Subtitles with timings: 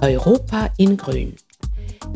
[0.00, 1.34] Europa in Grün,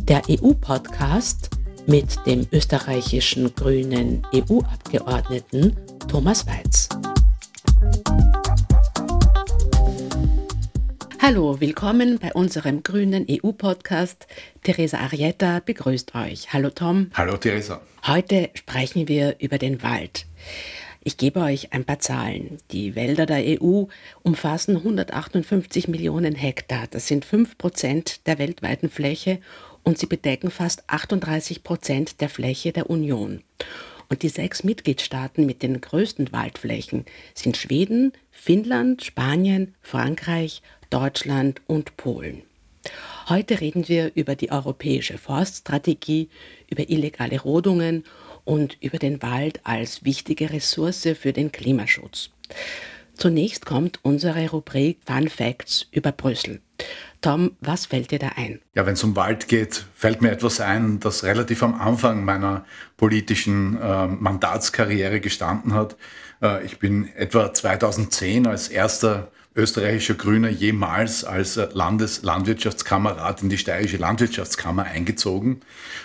[0.03, 1.51] der EU-Podcast
[1.87, 5.76] mit dem österreichischen grünen EU-Abgeordneten
[6.06, 6.88] Thomas Weiz.
[11.21, 14.28] Hallo, willkommen bei unserem grünen EU-Podcast.
[14.62, 16.52] Theresa Arietta begrüßt euch.
[16.52, 17.10] Hallo Tom.
[17.15, 17.80] Hallo Theresa.
[18.07, 20.27] Heute sprechen wir über den Wald.
[21.05, 22.59] Ich gebe euch ein paar Zahlen.
[22.70, 23.87] Die Wälder der EU
[24.23, 26.87] umfassen 158 Millionen Hektar.
[26.88, 29.41] Das sind 5 Prozent der weltweiten Fläche
[29.83, 33.43] und sie bedecken fast 38 Prozent der Fläche der Union.
[34.09, 41.96] Und die sechs Mitgliedstaaten mit den größten Waldflächen sind Schweden, Finnland, Spanien, Frankreich, Deutschland und
[41.96, 42.43] Polen.
[43.29, 46.29] Heute reden wir über die europäische Forststrategie,
[46.71, 48.05] über illegale Rodungen
[48.45, 52.30] und über den Wald als wichtige Ressource für den Klimaschutz.
[53.15, 56.60] Zunächst kommt unsere Rubrik Fun Facts über Brüssel.
[57.21, 58.60] Tom, was fällt dir da ein?
[58.74, 62.65] Ja, wenn es um Wald geht, fällt mir etwas ein, das relativ am Anfang meiner
[63.03, 65.97] politischen äh, Mandatskarriere gestanden hat.
[66.41, 73.98] Äh, ich bin etwa 2010 als erster österreichischer Grüner jemals als Landeslandwirtschaftskamerad in die steirische
[73.98, 75.61] Landwirtschaftskammer eingezogen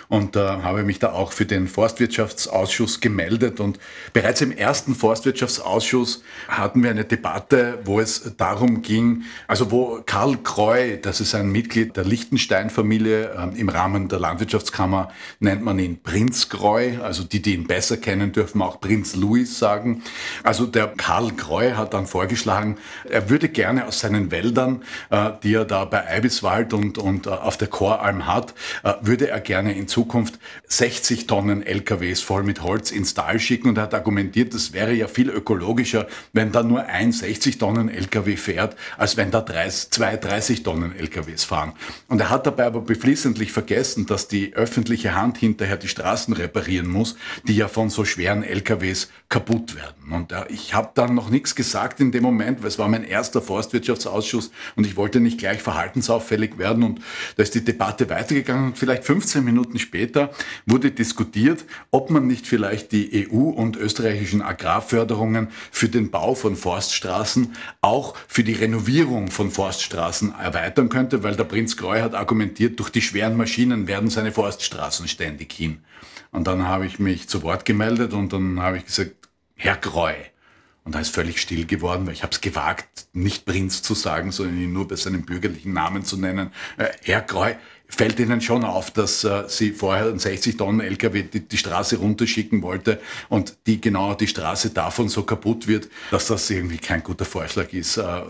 [0.08, 3.58] und äh, habe mich da auch für den Forstwirtschaftsausschuss gemeldet.
[3.58, 3.78] Und
[4.12, 10.36] bereits im ersten Forstwirtschaftsausschuss hatten wir eine Debatte, wo es darum ging, also wo Karl
[10.42, 15.10] Kreu, das ist ein Mitglied der Lichtenstein-Familie, äh, im Rahmen der Landwirtschaftskammer
[15.40, 19.58] nennt man ihn Prinz Kreu, also die, die ihn besser kennen, dürfen auch Prinz Louis
[19.58, 20.02] sagen.
[20.42, 25.54] Also der Karl Kreu hat dann vorgeschlagen, er würde gerne aus seinen Wäldern, äh, die
[25.54, 29.74] er da bei Eibiswald und, und äh, auf der Choralm hat, äh, würde er gerne
[29.74, 34.54] in Zukunft 60 Tonnen LKWs voll mit Holz ins Tal schicken und er hat argumentiert,
[34.54, 39.30] das wäre ja viel ökologischer, wenn da nur ein 60 Tonnen LKW fährt, als wenn
[39.30, 41.72] da 30, zwei 30 Tonnen LKWs fahren.
[42.08, 46.34] Und er hat dabei aber beflissentlich vergessen, dass die öffentliche Hand hinterher die Straßen
[46.68, 50.12] reparieren muss, die ja von so schweren LKWs kaputt werden.
[50.12, 53.04] Und äh, ich habe dann noch nichts gesagt in dem Moment, weil es war mein
[53.04, 57.00] erster Forstwirtschaftsausschuss und ich wollte nicht gleich verhaltensauffällig werden und
[57.36, 60.30] da ist die Debatte weitergegangen und vielleicht 15 Minuten später
[60.66, 66.56] wurde diskutiert, ob man nicht vielleicht die EU und österreichischen Agrarförderungen für den Bau von
[66.56, 72.78] Forststraßen auch für die Renovierung von Forststraßen erweitern könnte, weil der Prinz Greu hat argumentiert,
[72.78, 75.80] durch die schweren Maschinen werden seine Forststraßen ständig hin.
[76.30, 79.12] Und dann habe ich mich zu Wort gemeldet und dann habe ich gesagt,
[79.54, 80.14] Herr Greu,
[80.84, 84.32] und da ist völlig still geworden, weil ich habe es gewagt, nicht Prinz zu sagen,
[84.32, 86.50] sondern ihn nur bei seinem bürgerlichen Namen zu nennen.
[86.78, 87.52] Äh, Herr Kreu,
[87.88, 91.96] fällt Ihnen schon auf, dass äh, Sie vorher einen 60 Tonnen LKW die, die Straße
[91.96, 97.02] runterschicken wollte und die genau die Straße davon so kaputt wird, dass das irgendwie kein
[97.02, 97.96] guter Vorschlag ist.
[97.96, 98.22] Äh,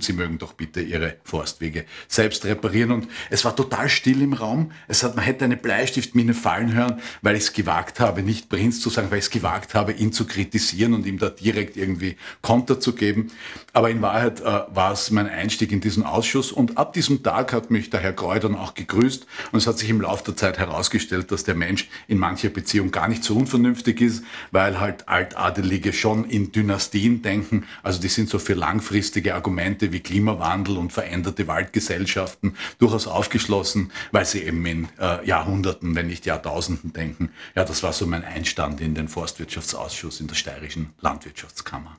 [0.00, 2.90] Sie mögen doch bitte Ihre Forstwege selbst reparieren.
[2.90, 4.72] Und es war total still im Raum.
[4.88, 8.80] Es hat, man hätte eine Bleistiftmine fallen hören, weil ich es gewagt habe, nicht Prinz
[8.80, 12.16] zu sagen, weil ich es gewagt habe, ihn zu kritisieren und ihm da direkt irgendwie
[12.42, 13.30] Konter zu geben.
[13.72, 16.50] Aber in Wahrheit äh, war es mein Einstieg in diesen Ausschuss.
[16.50, 19.26] Und ab diesem Tag hat mich der Herr dann auch gegrüßt.
[19.52, 22.90] Und es hat sich im Laufe der Zeit herausgestellt, dass der Mensch in mancher Beziehung
[22.90, 27.66] gar nicht so unvernünftig ist, weil halt Altadelige schon in Dynastien denken.
[27.82, 33.92] Also die sind so für langfristige Argumente Argumente wie Klimawandel und veränderte Waldgesellschaften durchaus aufgeschlossen,
[34.10, 37.30] weil sie eben in äh, Jahrhunderten, wenn nicht Jahrtausenden denken.
[37.54, 41.98] Ja, das war so mein Einstand in den Forstwirtschaftsausschuss in der steirischen Landwirtschaftskammer.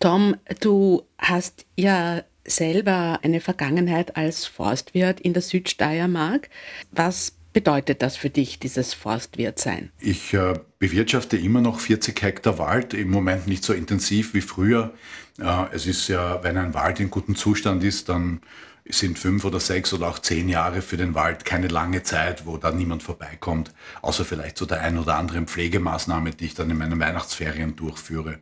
[0.00, 6.50] Tom, du hast ja selber eine Vergangenheit als Forstwirt in der Südsteiermark.
[6.90, 9.90] Was bedeutet das für dich, dieses Forstwirtsein?
[9.98, 14.92] Ich äh, bewirtschafte immer noch 40 Hektar Wald, im Moment nicht so intensiv wie früher.
[15.40, 18.40] Äh, es ist ja, wenn ein Wald in gutem Zustand ist, dann
[18.86, 22.58] sind fünf oder sechs oder auch zehn Jahre für den Wald keine lange Zeit, wo
[22.58, 23.72] da niemand vorbeikommt,
[24.02, 28.40] außer vielleicht zu der ein oder anderen Pflegemaßnahme, die ich dann in meinen Weihnachtsferien durchführe.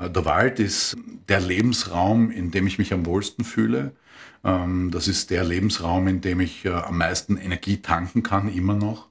[0.00, 0.96] Äh, der Wald ist
[1.28, 3.92] der Lebensraum, in dem ich mich am wohlsten fühle.
[4.44, 8.74] Ähm, das ist der Lebensraum, in dem ich äh, am meisten Energie tanken kann, immer
[8.74, 9.09] noch.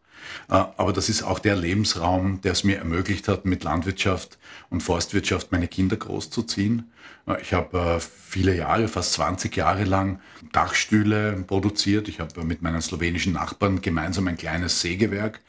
[0.49, 4.37] Äh, aber das ist auch der Lebensraum, der es mir ermöglicht hat, mit Landwirtschaft
[4.69, 6.91] und Forstwirtschaft meine Kinder großzuziehen.
[7.27, 10.19] Äh, ich habe äh, viele Jahre, fast 20 Jahre lang
[10.51, 12.07] Dachstühle produziert.
[12.07, 15.41] Ich habe mit meinen slowenischen Nachbarn gemeinsam ein kleines Sägewerk,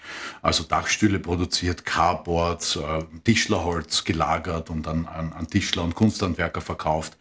[0.42, 2.78] also Dachstühle produziert, Carboards,
[3.24, 7.16] Tischlerholz gelagert und dann an Tischler und Kunsthandwerker verkauft.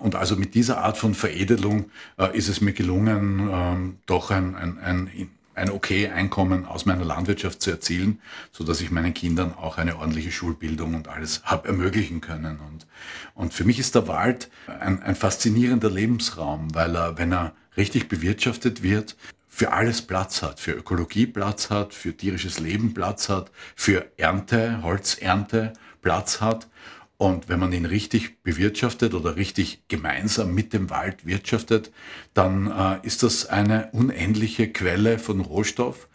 [0.00, 1.90] Und also mit dieser Art von Veredelung
[2.32, 7.60] ist es mir gelungen, ähm, doch ein, ein, ein ein okay Einkommen aus meiner Landwirtschaft
[7.60, 8.20] zu erzielen,
[8.52, 12.60] so dass ich meinen Kindern auch eine ordentliche Schulbildung und alles habe ermöglichen können.
[12.60, 12.86] Und,
[13.34, 18.08] und für mich ist der Wald ein, ein faszinierender Lebensraum, weil er, wenn er richtig
[18.08, 19.16] bewirtschaftet wird,
[19.48, 24.82] für alles Platz hat, für Ökologie Platz hat, für tierisches Leben Platz hat, für Ernte,
[24.82, 26.68] Holzernte Platz hat.
[27.18, 31.90] Und wenn man ihn richtig bewirtschaftet oder richtig gemeinsam mit dem Wald wirtschaftet,
[32.32, 36.08] dann äh, ist das eine unendliche Quelle von Rohstoff.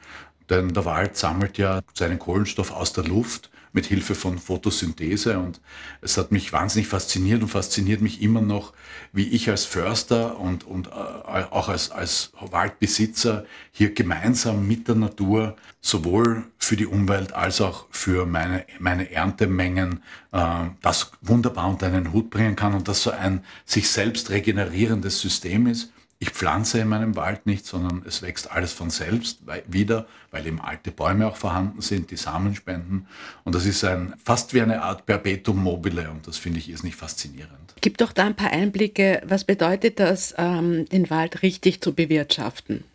[0.49, 5.39] Denn der Wald sammelt ja seinen Kohlenstoff aus der Luft mit Hilfe von Photosynthese.
[5.39, 5.59] Und
[6.01, 8.73] es hat mich wahnsinnig fasziniert und fasziniert mich immer noch,
[9.11, 14.95] wie ich als Förster und, und äh, auch als, als Waldbesitzer hier gemeinsam mit der
[14.95, 21.87] Natur sowohl für die Umwelt als auch für meine, meine Erntemengen äh, das wunderbar unter
[21.87, 25.92] einen Hut bringen kann und das so ein sich selbst regenerierendes System ist.
[26.23, 30.61] Ich pflanze in meinem Wald nicht, sondern es wächst alles von selbst wieder, weil eben
[30.61, 33.07] alte Bäume auch vorhanden sind, die Samen spenden.
[33.43, 36.95] Und das ist ein, fast wie eine Art Perpetuum mobile und das finde ich irrsinnig
[36.95, 37.75] faszinierend.
[37.81, 39.21] Gib doch da ein paar Einblicke.
[39.25, 42.85] Was bedeutet das, ähm, den Wald richtig zu bewirtschaften?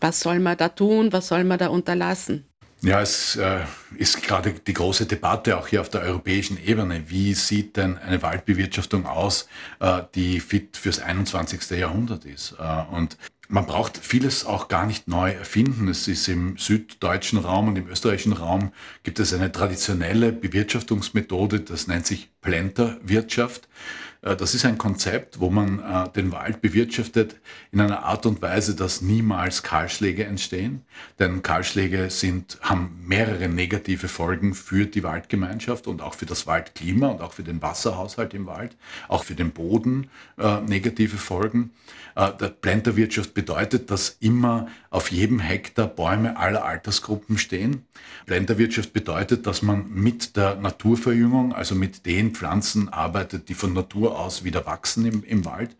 [0.00, 1.12] Was soll man da tun?
[1.12, 2.46] Was soll man da unterlassen?
[2.80, 3.64] Ja, es äh,
[3.96, 7.04] ist gerade die große Debatte auch hier auf der europäischen Ebene.
[7.08, 9.48] Wie sieht denn eine Waldbewirtschaftung aus,
[9.80, 11.70] äh, die fit fürs 21.
[11.76, 12.54] Jahrhundert ist?
[12.58, 13.16] Äh, und
[13.48, 15.88] man braucht vieles auch gar nicht neu erfinden.
[15.88, 18.72] Es ist im süddeutschen Raum und im österreichischen Raum
[19.02, 23.64] gibt es eine traditionelle Bewirtschaftungsmethode, das nennt sich Plenterwirtschaft.
[23.64, 23.68] Äh,
[24.36, 27.36] das ist ein Konzept, wo man äh, den Wald bewirtschaftet
[27.72, 30.82] in einer Art und Weise, dass niemals Kahlschläge entstehen.
[31.18, 37.08] Denn Kahlschläge sind, haben mehrere negative Folgen für die Waldgemeinschaft und auch für das Waldklima
[37.08, 38.76] und auch für den Wasserhaushalt im Wald,
[39.08, 41.70] auch für den Boden äh, negative Folgen.
[42.18, 47.86] Äh, der Plenterwirtschaft bedeutet, dass immer auf jedem Hektar Bäume aller Altersgruppen stehen.
[48.26, 54.17] Plenterwirtschaft bedeutet, dass man mit der Naturverjüngung, also mit den Pflanzen arbeitet, die von Natur
[54.18, 55.76] aus wieder wachsen im, im Wald.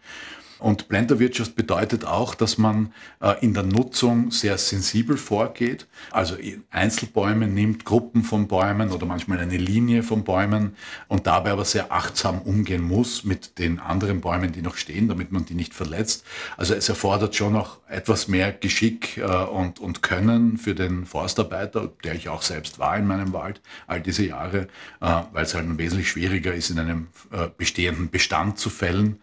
[0.58, 5.86] Und Blenderwirtschaft bedeutet auch, dass man äh, in der Nutzung sehr sensibel vorgeht.
[6.10, 6.36] Also
[6.70, 10.74] Einzelbäume nimmt, Gruppen von Bäumen oder manchmal eine Linie von Bäumen
[11.06, 15.30] und dabei aber sehr achtsam umgehen muss mit den anderen Bäumen, die noch stehen, damit
[15.30, 16.24] man die nicht verletzt.
[16.56, 21.90] Also es erfordert schon noch etwas mehr Geschick äh, und, und Können für den Forstarbeiter,
[22.04, 24.68] der ich auch selbst war in meinem Wald all diese Jahre,
[25.00, 27.08] äh, weil es halt wesentlich schwieriger ist, in einem
[27.56, 29.20] bestehenden Bestand zu fällen.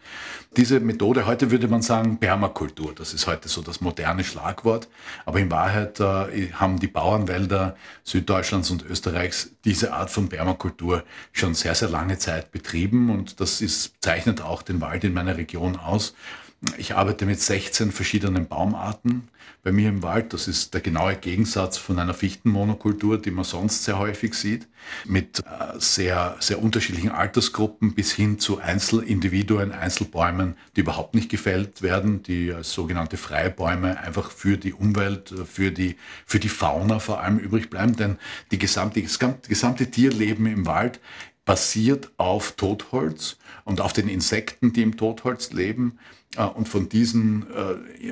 [0.56, 2.94] Diese Methode heute würde man sagen Permakultur.
[2.94, 4.88] Das ist heute so das moderne Schlagwort.
[5.26, 11.54] Aber in Wahrheit äh, haben die Bauernwälder Süddeutschlands und Österreichs diese Art von Permakultur schon
[11.54, 13.10] sehr, sehr lange Zeit betrieben.
[13.10, 16.14] Und das ist, zeichnet auch den Wald in meiner Region aus.
[16.78, 19.28] Ich arbeite mit 16 verschiedenen Baumarten
[19.62, 20.32] bei mir im Wald.
[20.32, 24.68] Das ist der genaue Gegensatz von einer Fichtenmonokultur, die man sonst sehr häufig sieht,
[25.04, 31.82] mit äh, sehr, sehr unterschiedlichen Altersgruppen bis hin zu Einzelindividuen, Einzelbäumen, die überhaupt nicht gefällt
[31.82, 35.96] werden, die als sogenannte freie Bäume einfach für die Umwelt, für die,
[36.26, 37.96] für die Fauna vor allem übrig bleiben.
[37.96, 38.18] Denn
[38.50, 41.00] die gesamte, das gesamte Tierleben im Wald
[41.46, 45.98] basiert auf Totholz und auf den Insekten, die im Totholz leben.
[46.36, 48.10] Äh, und von diesen äh,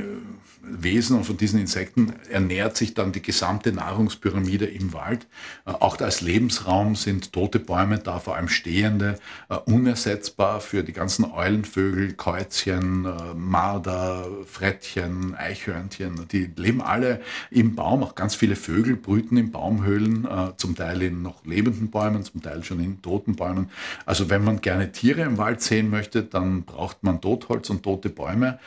[0.67, 5.27] Wesen und von diesen Insekten ernährt sich dann die gesamte Nahrungspyramide im Wald.
[5.67, 9.19] Äh, auch als Lebensraum sind tote Bäume da, vor allem stehende,
[9.67, 13.07] unersetzbar für die ganzen Eulenvögel, Käuzchen,
[13.37, 16.27] Marder, Frettchen, Eichhörnchen.
[16.31, 17.21] Die leben alle
[17.51, 18.03] im Baum.
[18.03, 22.65] Auch ganz viele Vögel brüten in Baumhöhlen, zum Teil in noch lebenden Bäumen, zum Teil
[22.65, 23.71] schon in toten Bäumen.
[24.07, 28.11] Also wenn man gerne Tiere im Wald sehen möchte, dann braucht man Totholz und tote
[28.15, 28.59] Bäume.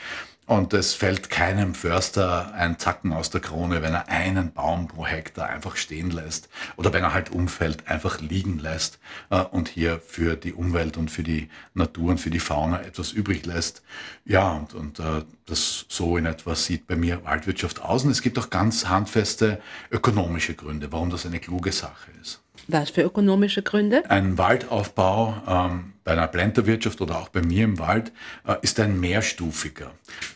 [0.47, 5.05] Und es fällt keinem Förster ein Zacken aus der Krone, wenn er einen Baum pro
[5.05, 8.97] Hektar einfach stehen lässt oder wenn er halt umfällt, einfach liegen lässt
[9.29, 13.11] äh, und hier für die Umwelt und für die Natur und für die Fauna etwas
[13.11, 13.83] übrig lässt.
[14.23, 18.05] Ja, und, und äh, das so in etwa sieht bei mir Waldwirtschaft aus.
[18.05, 19.61] Und es gibt auch ganz handfeste
[19.91, 22.39] ökonomische Gründe, warum das eine kluge Sache ist.
[22.67, 24.09] Was für ökonomische Gründe?
[24.09, 28.11] Ein Waldaufbau ähm, bei einer Blenderwirtschaft oder auch bei mir im Wald
[28.47, 29.91] äh, ist ein mehrstufiger.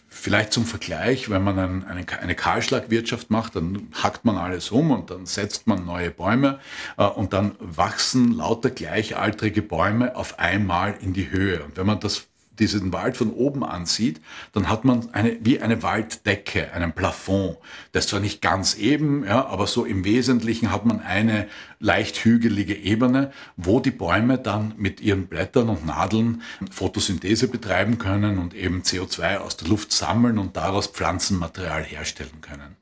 [0.07, 4.91] Vielleicht zum Vergleich, wenn man ein, eine, eine Kahlschlagwirtschaft macht, dann hackt man alles um
[4.91, 6.59] und dann setzt man neue Bäume
[6.97, 11.63] äh, und dann wachsen lauter gleichaltrige Bäume auf einmal in die Höhe.
[11.63, 12.27] Und wenn man das
[12.61, 14.21] diesen Wald von oben ansieht,
[14.53, 17.57] dann hat man eine, wie eine Walddecke, einen Plafond.
[17.91, 21.47] Das ist zwar nicht ganz eben, ja, aber so im Wesentlichen hat man eine
[21.79, 28.37] leicht hügelige Ebene, wo die Bäume dann mit ihren Blättern und Nadeln Photosynthese betreiben können
[28.37, 32.80] und eben CO2 aus der Luft sammeln und daraus Pflanzenmaterial herstellen können.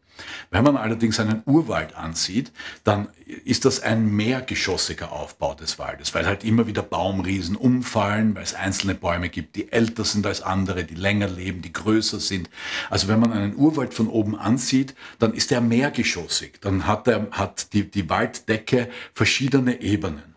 [0.51, 2.51] Wenn man allerdings einen Urwald ansieht,
[2.83, 3.09] dann
[3.45, 8.53] ist das ein mehrgeschossiger Aufbau des Waldes, weil halt immer wieder Baumriesen umfallen, weil es
[8.53, 12.49] einzelne Bäume gibt, die älter sind als andere, die länger leben, die größer sind.
[12.89, 16.59] Also wenn man einen Urwald von oben ansieht, dann ist er mehrgeschossig.
[16.61, 20.29] Dann hat, er, hat die, die Walddecke verschiedene Ebenen.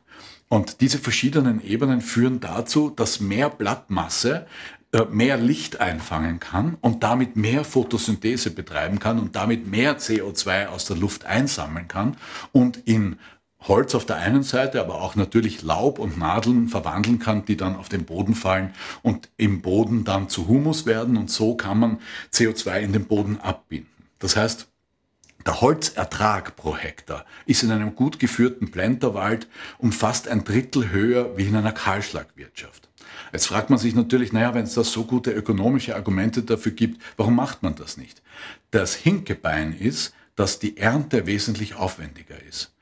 [0.52, 4.46] Und diese verschiedenen Ebenen führen dazu, dass mehr Blattmasse
[5.10, 10.84] mehr Licht einfangen kann und damit mehr Photosynthese betreiben kann und damit mehr CO2 aus
[10.84, 12.16] der Luft einsammeln kann
[12.52, 13.18] und in
[13.60, 17.76] Holz auf der einen Seite, aber auch natürlich Laub und Nadeln verwandeln kann, die dann
[17.76, 21.98] auf den Boden fallen und im Boden dann zu Humus werden und so kann man
[22.32, 23.88] CO2 in den Boden abbinden.
[24.18, 24.68] Das heißt,
[25.46, 31.36] der Holzertrag pro Hektar ist in einem gut geführten Plenterwald um fast ein Drittel höher
[31.36, 32.91] wie in einer Kahlschlagwirtschaft.
[33.32, 37.00] Jetzt fragt man sich natürlich, naja, wenn es da so gute ökonomische Argumente dafür gibt,
[37.16, 38.22] warum macht man das nicht?
[38.70, 42.72] Das Hinkebein ist, dass die Ernte wesentlich aufwendiger ist.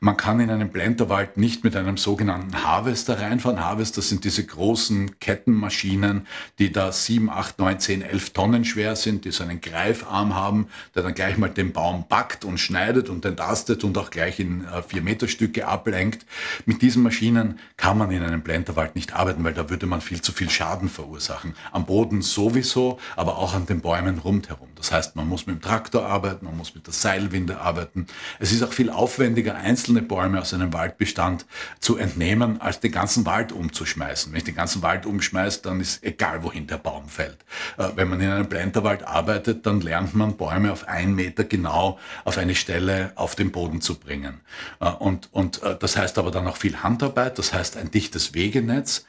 [0.00, 3.60] Man kann in einem Blenderwald nicht mit einem sogenannten Harvester reinfahren.
[3.60, 6.26] Harvester sind diese großen Kettenmaschinen,
[6.58, 10.68] die da 7, 8, 9, 10, 11 Tonnen schwer sind, die so einen Greifarm haben,
[10.94, 14.66] der dann gleich mal den Baum backt und schneidet und entastet und auch gleich in
[14.88, 16.26] 4 äh, Meter Stücke ablenkt.
[16.66, 20.20] Mit diesen Maschinen kann man in einem Blenderwald nicht arbeiten, weil da würde man viel
[20.20, 21.54] zu viel Schaden verursachen.
[21.72, 24.68] Am Boden sowieso, aber auch an den Bäumen rundherum.
[24.76, 28.06] Das heißt, man muss mit dem Traktor arbeiten, man muss mit der Seilwinde arbeiten.
[28.38, 31.46] Es ist auch viel aufwendiger, einzelne Bäume aus einem Waldbestand
[31.80, 34.32] zu entnehmen, als den ganzen Wald umzuschmeißen.
[34.32, 37.38] Wenn ich den ganzen Wald umschmeiße, dann ist egal, wohin der Baum fällt.
[37.78, 41.98] Äh, wenn man in einem Blenderwald arbeitet, dann lernt man Bäume auf einen Meter genau
[42.24, 44.40] auf eine Stelle auf den Boden zu bringen.
[44.80, 48.34] Äh, und, und äh, das heißt aber dann auch viel Handarbeit, das heißt ein dichtes
[48.34, 49.06] Wegenetz.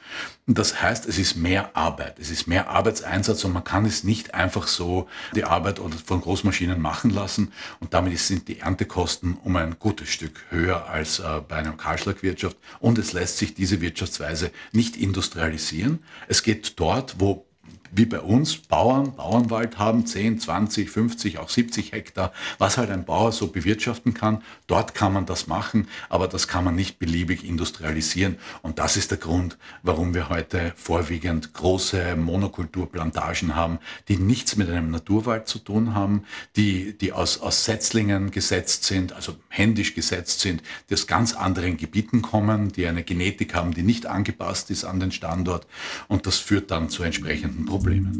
[0.50, 4.32] Das heißt, es ist mehr Arbeit, es ist mehr Arbeitseinsatz und man kann es nicht
[4.32, 5.57] einfach so die Arbeit
[6.04, 11.18] von Großmaschinen machen lassen und damit sind die Erntekosten um ein gutes Stück höher als
[11.18, 16.04] äh, bei einer Kahlschlagwirtschaft und es lässt sich diese Wirtschaftsweise nicht industrialisieren.
[16.28, 17.47] Es geht dort, wo
[17.90, 23.04] wie bei uns Bauern Bauernwald haben, 10, 20, 50, auch 70 Hektar, was halt ein
[23.04, 24.42] Bauer so bewirtschaften kann.
[24.66, 28.36] Dort kann man das machen, aber das kann man nicht beliebig industrialisieren.
[28.62, 33.78] Und das ist der Grund, warum wir heute vorwiegend große Monokulturplantagen haben,
[34.08, 36.24] die nichts mit einem Naturwald zu tun haben,
[36.56, 41.76] die, die aus, aus Setzlingen gesetzt sind, also händisch gesetzt sind, die aus ganz anderen
[41.76, 45.66] Gebieten kommen, die eine Genetik haben, die nicht angepasst ist an den Standort.
[46.08, 47.77] Und das führt dann zu entsprechenden Problemen.
[47.78, 48.12] Problemen.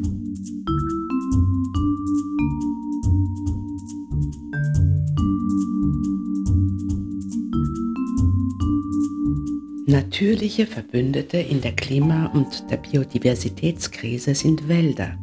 [9.86, 15.18] Natürliche Verbündete in der Klima- und der Biodiversitätskrise sind Wälder.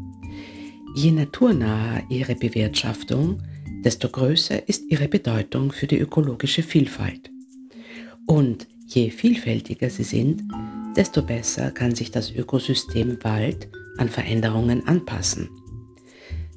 [0.95, 3.41] Je naturnaher ihre Bewirtschaftung,
[3.85, 7.31] desto größer ist ihre Bedeutung für die ökologische Vielfalt.
[8.25, 10.43] Und je vielfältiger sie sind,
[10.97, 15.49] desto besser kann sich das Ökosystem Wald an Veränderungen anpassen.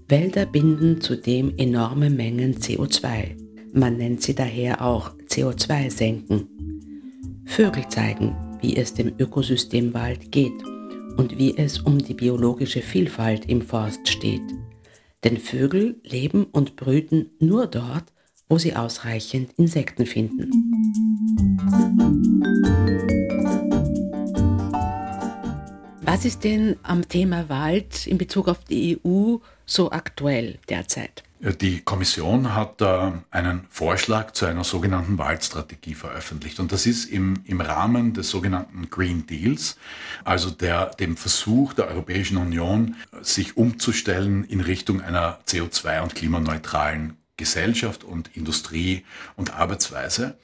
[0.08, 3.36] Wälder binden zudem enorme Mengen CO2.
[3.72, 6.48] Man nennt sie daher auch CO2-Senken.
[7.44, 10.64] Vögel zeigen, wie es dem Ökosystem Wald geht
[11.16, 14.42] und wie es um die biologische Vielfalt im Forst steht.
[15.24, 18.04] Denn Vögel leben und brüten nur dort,
[18.48, 20.50] wo sie ausreichend Insekten finden.
[26.10, 29.36] Was ist denn am Thema Wald in Bezug auf die EU
[29.66, 31.22] so aktuell derzeit?
[31.60, 32.80] Die Kommission hat
[33.30, 36.60] einen Vorschlag zu einer sogenannten Waldstrategie veröffentlicht.
[36.60, 39.76] Und das ist im, im Rahmen des sogenannten Green Deals,
[40.24, 47.18] also der, dem Versuch der Europäischen Union, sich umzustellen in Richtung einer CO2- und klimaneutralen
[47.36, 49.04] Gesellschaft und Industrie
[49.36, 50.38] und Arbeitsweise.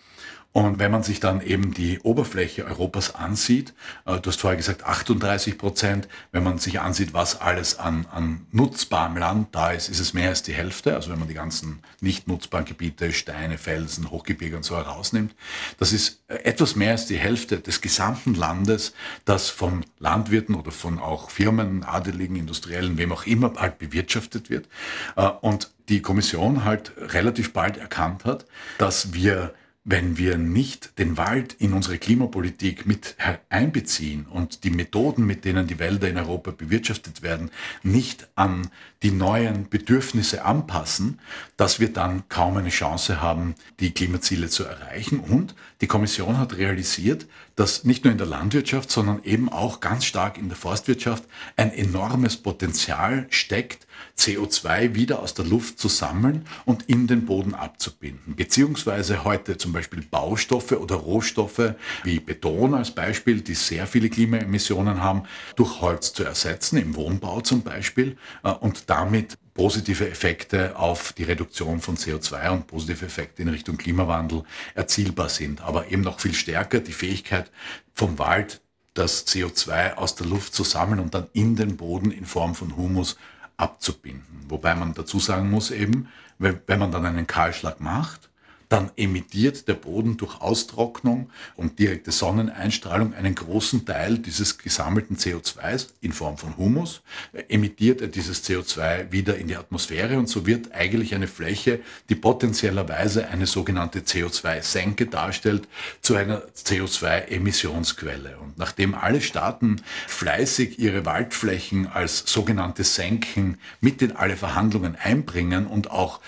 [0.56, 3.74] Und wenn man sich dann eben die Oberfläche Europas ansieht,
[4.06, 8.46] äh, du hast vorher gesagt 38 Prozent, wenn man sich ansieht, was alles an, an
[8.52, 10.94] nutzbarem Land da ist, ist es mehr als die Hälfte.
[10.94, 15.34] Also wenn man die ganzen nicht nutzbaren Gebiete, Steine, Felsen, Hochgebirge und so herausnimmt,
[15.80, 18.94] das ist äh, etwas mehr als die Hälfte des gesamten Landes,
[19.24, 24.68] das von Landwirten oder von auch Firmen, Adeligen, Industriellen, wem auch immer halt bewirtschaftet wird.
[25.16, 28.46] Äh, und die Kommission halt relativ bald erkannt hat,
[28.78, 29.52] dass wir
[29.84, 33.16] wenn wir nicht den Wald in unsere Klimapolitik mit
[33.50, 37.50] einbeziehen und die Methoden, mit denen die Wälder in Europa bewirtschaftet werden,
[37.82, 38.70] nicht an
[39.02, 41.20] die neuen Bedürfnisse anpassen,
[41.58, 45.20] dass wir dann kaum eine Chance haben, die Klimaziele zu erreichen.
[45.20, 50.06] Und die Kommission hat realisiert, dass nicht nur in der Landwirtschaft, sondern eben auch ganz
[50.06, 51.24] stark in der Forstwirtschaft
[51.56, 53.86] ein enormes Potenzial steckt,
[54.18, 58.36] CO2 wieder aus der Luft zu sammeln und in den Boden abzubinden.
[58.36, 61.74] Beziehungsweise heute zum Beispiel Baustoffe oder Rohstoffe
[62.04, 65.24] wie Beton als Beispiel, die sehr viele Klimaemissionen haben,
[65.56, 71.22] durch Holz zu ersetzen, im Wohnbau zum Beispiel, äh, und damit positive Effekte auf die
[71.22, 74.42] Reduktion von CO2 und positive Effekte in Richtung Klimawandel
[74.74, 75.60] erzielbar sind.
[75.62, 77.50] Aber eben noch viel stärker die Fähigkeit
[77.94, 78.60] vom Wald,
[78.94, 82.76] das CO2 aus der Luft zu sammeln und dann in den Boden in Form von
[82.76, 83.16] Humus
[83.56, 84.44] abzubinden.
[84.48, 86.08] Wobei man dazu sagen muss eben,
[86.38, 88.28] wenn man dann einen Kahlschlag macht,
[88.74, 95.90] dann emittiert der Boden durch Austrocknung und direkte Sonneneinstrahlung einen großen Teil dieses gesammelten CO2s
[96.00, 97.02] in Form von Humus,
[97.46, 102.16] emittiert er dieses CO2 wieder in die Atmosphäre und so wird eigentlich eine Fläche, die
[102.16, 105.68] potenziellerweise eine sogenannte CO2-Senke darstellt,
[106.00, 108.38] zu einer CO2-Emissionsquelle.
[108.38, 115.68] Und nachdem alle Staaten fleißig ihre Waldflächen als sogenannte Senken mit in alle Verhandlungen einbringen
[115.68, 116.18] und auch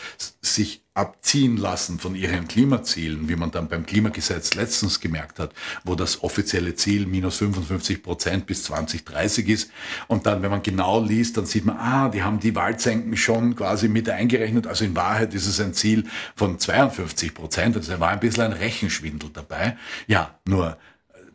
[0.41, 5.53] sich abziehen lassen von ihren Klimazielen, wie man dann beim Klimagesetz letztens gemerkt hat,
[5.85, 9.71] wo das offizielle Ziel minus 55 Prozent bis 2030 ist.
[10.09, 13.55] Und dann, wenn man genau liest, dann sieht man, ah, die haben die Waldsenken schon
[13.57, 14.67] quasi mit eingerechnet.
[14.67, 17.77] Also in Wahrheit ist es ein Ziel von 52 Prozent.
[17.77, 19.77] Also da war ein bisschen ein Rechenschwindel dabei.
[20.07, 20.79] Ja, nur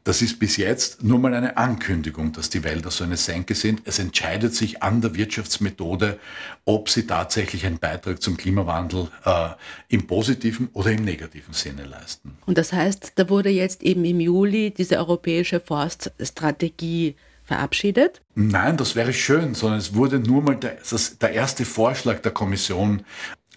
[0.04, 3.84] das ist bis jetzt nur mal eine Ankündigung, dass die Wälder so eine Senke sind.
[3.86, 6.20] Es entscheidet sich an der Wirtschaftsmethode,
[6.66, 9.50] ob sie tatsächlich einen Beitrag zum Klimawandel äh,
[9.90, 12.38] im positiven oder im negativen Sinne leisten.
[12.46, 18.22] Und das heißt, da wurde jetzt eben im Juli diese europäische Forststrategie verabschiedet?
[18.36, 22.32] Nein, das wäre schön, sondern es wurde nur mal der, das, der erste Vorschlag der
[22.32, 23.04] Kommission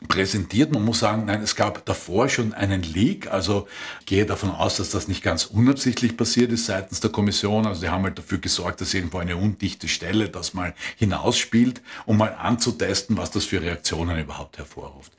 [0.08, 0.72] präsentiert.
[0.72, 3.30] Man muss sagen, nein, es gab davor schon einen Leak.
[3.30, 3.66] Also
[4.06, 7.66] gehe davon aus, dass das nicht ganz unabsichtlich passiert ist seitens der Kommission.
[7.66, 12.18] Also die haben halt dafür gesorgt, dass irgendwo eine undichte Stelle das mal hinausspielt, um
[12.18, 15.12] mal anzutesten, was das für Reaktionen überhaupt hervorruft.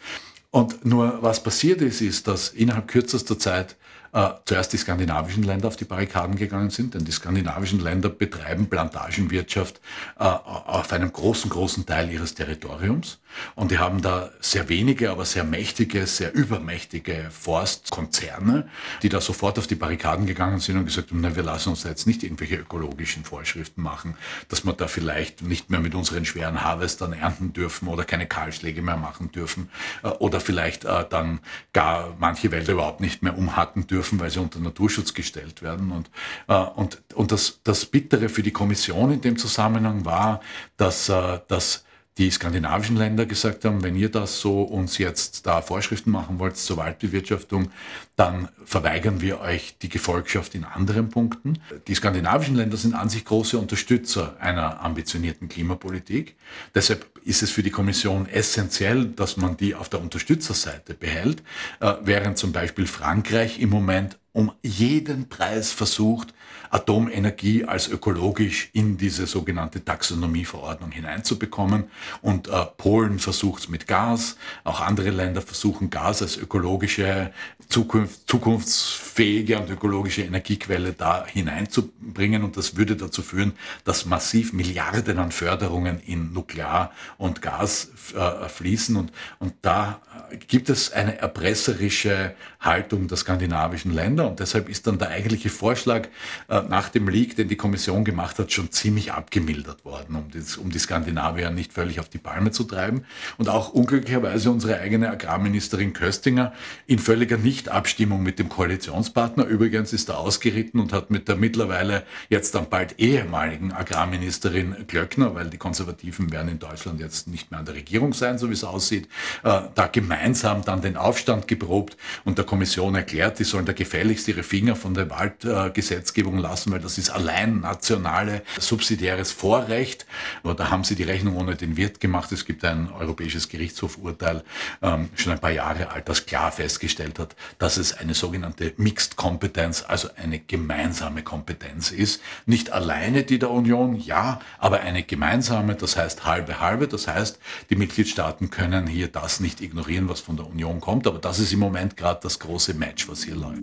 [0.52, 3.76] Und nur was passiert ist, ist, dass innerhalb kürzester Zeit
[4.16, 8.68] äh, zuerst die skandinavischen Länder auf die Barrikaden gegangen sind, denn die skandinavischen Länder betreiben
[8.68, 9.82] Plantagenwirtschaft
[10.18, 13.20] äh, auf einem großen, großen Teil ihres Territoriums.
[13.56, 18.68] Und die haben da sehr wenige, aber sehr mächtige, sehr übermächtige Forstkonzerne,
[19.02, 21.84] die da sofort auf die Barrikaden gegangen sind und gesagt haben, na, wir lassen uns
[21.84, 24.16] da jetzt nicht irgendwelche ökologischen Vorschriften machen,
[24.50, 28.82] dass wir da vielleicht nicht mehr mit unseren schweren Harvestern ernten dürfen oder keine Kahlschläge
[28.82, 29.70] mehr machen dürfen
[30.04, 31.40] äh, oder vielleicht äh, dann
[31.74, 35.92] gar manche Wälder überhaupt nicht mehr umhacken dürfen weil sie unter Naturschutz gestellt werden.
[35.92, 36.10] Und,
[36.48, 40.42] äh, und, und das, das Bittere für die Kommission in dem Zusammenhang war,
[40.78, 41.06] dass,
[41.48, 41.85] dass
[42.18, 46.56] die skandinavischen Länder gesagt haben, wenn ihr das so uns jetzt da Vorschriften machen wollt
[46.56, 47.72] zur Waldbewirtschaftung,
[48.16, 51.60] dann verweigern wir euch die Gefolgschaft in anderen Punkten.
[51.88, 56.38] Die skandinavischen Länder sind an sich große Unterstützer einer ambitionierten Klimapolitik.
[56.74, 61.44] Deshalb ist es für die Kommission essentiell, dass man die auf der Unterstützerseite behält,
[61.82, 66.34] äh, während zum Beispiel Frankreich im Moment um jeden Preis versucht,
[66.76, 71.86] Atomenergie als ökologisch in diese sogenannte Taxonomieverordnung hineinzubekommen.
[72.22, 74.36] Und äh, Polen versucht es mit Gas,
[74.66, 77.32] auch andere Länder versuchen Gas als ökologische,
[77.70, 82.44] Zukunft, zukunftsfähige und ökologische Energiequelle da hineinzubringen.
[82.44, 83.54] Und das würde dazu führen,
[83.86, 88.98] dass massiv Milliarden an Förderungen in Nuklear und Gas äh, fließen.
[88.98, 90.02] Und, und da
[90.48, 94.28] gibt es eine erpresserische Haltung der skandinavischen Länder.
[94.28, 96.10] Und deshalb ist dann der eigentliche Vorschlag
[96.50, 100.58] äh, nach dem Leak, den die Kommission gemacht hat, schon ziemlich abgemildert worden, um, das,
[100.58, 103.06] um die Skandinavier nicht völlig auf die Palme zu treiben.
[103.38, 106.54] Und auch unglücklicherweise unsere eigene Agrarministerin Köstinger
[106.88, 109.46] in völliger Nichtabstimmung mit dem Koalitionspartner.
[109.46, 115.36] Übrigens ist er ausgeritten und hat mit der mittlerweile jetzt dann bald ehemaligen Agrarministerin Glöckner,
[115.36, 118.54] weil die Konservativen werden in Deutschland jetzt nicht mehr an der Regierung sein, so wie
[118.54, 119.08] es aussieht,
[119.44, 124.28] äh, da gemeinsam dann den Aufstand geprobt und der Kommission erklärt, die sollen da gefälligst
[124.28, 130.06] ihre Finger von der Waldgesetzgebung lassen, weil das ist allein nationale subsidiäres Vorrecht.
[130.44, 132.32] Aber da haben sie die Rechnung ohne den Wirt gemacht.
[132.32, 134.44] Es gibt ein europäisches Gerichtshofurteil,
[134.82, 139.16] ähm, schon ein paar Jahre alt, das klar festgestellt hat, dass es eine sogenannte Mixed
[139.16, 142.22] Competence, also eine gemeinsame Kompetenz ist.
[142.46, 146.88] Nicht alleine die der Union, ja, aber eine gemeinsame, das heißt halbe halbe.
[146.88, 151.08] Das heißt, die Mitgliedstaaten können hier das nicht ignorieren, was von der Union kommt.
[151.08, 153.62] Aber das ist im Moment gerade das große Match, was hier läuft.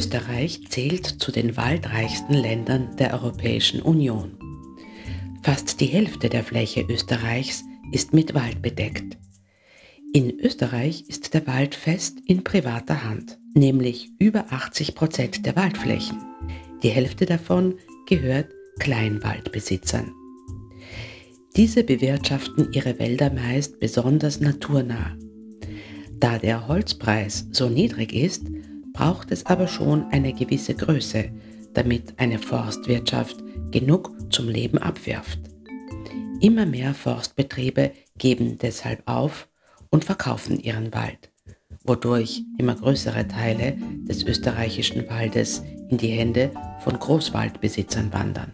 [0.00, 4.30] Österreich zählt zu den waldreichsten Ländern der Europäischen Union.
[5.42, 9.18] Fast die Hälfte der Fläche Österreichs ist mit Wald bedeckt.
[10.14, 16.16] In Österreich ist der Wald fest in privater Hand, nämlich über 80 Prozent der Waldflächen.
[16.82, 17.74] Die Hälfte davon
[18.08, 20.10] gehört Kleinwaldbesitzern.
[21.56, 25.14] Diese bewirtschaften ihre Wälder meist besonders naturnah.
[26.20, 28.46] Da der Holzpreis so niedrig ist,
[28.92, 31.30] braucht es aber schon eine gewisse Größe,
[31.74, 35.38] damit eine Forstwirtschaft genug zum Leben abwirft.
[36.40, 39.48] Immer mehr Forstbetriebe geben deshalb auf
[39.90, 41.30] und verkaufen ihren Wald,
[41.84, 43.76] wodurch immer größere Teile
[44.08, 46.50] des österreichischen Waldes in die Hände
[46.80, 48.52] von Großwaldbesitzern wandern.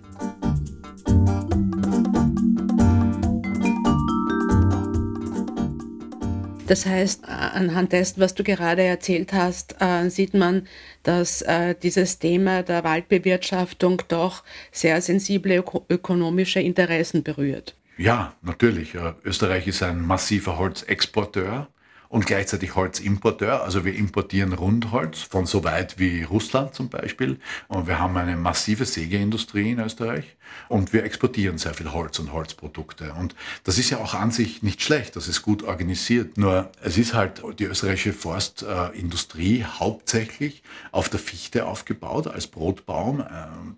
[6.66, 10.66] Das heißt, anhand dessen, was du gerade erzählt hast, äh, sieht man,
[11.04, 17.76] dass äh, dieses Thema der Waldbewirtschaftung doch sehr sensible ökonomische Interessen berührt.
[17.98, 18.94] Ja, natürlich.
[19.24, 21.68] Österreich ist ein massiver Holzexporteur
[22.08, 23.62] und gleichzeitig Holzimporteur.
[23.62, 27.38] Also wir importieren Rundholz von so weit wie Russland zum Beispiel.
[27.68, 30.36] Und wir haben eine massive Sägeindustrie in Österreich.
[30.68, 33.12] Und wir exportieren sehr viel Holz und Holzprodukte.
[33.14, 36.38] Und das ist ja auch an sich nicht schlecht, das ist gut organisiert.
[36.38, 43.20] Nur es ist halt die österreichische Forstindustrie hauptsächlich auf der Fichte aufgebaut als Brotbaum.
[43.20, 43.24] Äh,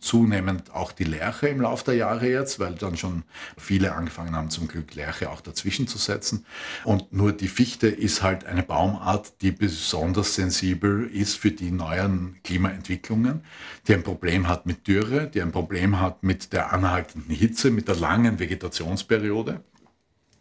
[0.00, 3.24] zunehmend auch die Lärche im Laufe der Jahre jetzt, weil dann schon
[3.56, 6.44] viele angefangen haben, zum Glück Lärche auch dazwischen zu setzen.
[6.84, 12.40] Und nur die Fichte ist halt eine Baumart, die besonders sensibel ist für die neuen
[12.44, 13.44] Klimaentwicklungen,
[13.86, 17.88] die ein Problem hat mit Dürre, die ein Problem hat mit der anhaltenden Hitze, mit
[17.88, 19.62] der langen Vegetationsperiode,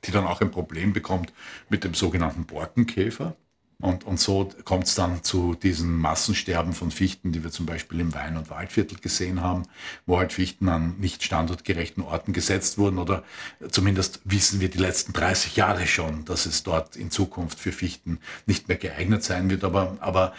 [0.03, 1.33] die dann auch ein Problem bekommt
[1.69, 3.35] mit dem sogenannten Borkenkäfer.
[3.79, 7.99] Und, und so kommt es dann zu diesem Massensterben von Fichten, die wir zum Beispiel
[7.99, 9.63] im Wein- und Waldviertel gesehen haben,
[10.07, 12.97] wo halt Fichten an nicht standortgerechten Orten gesetzt wurden.
[12.97, 13.23] Oder
[13.69, 18.19] zumindest wissen wir die letzten 30 Jahre schon, dass es dort in Zukunft für Fichten
[18.47, 19.63] nicht mehr geeignet sein wird.
[19.63, 20.33] Aber, aber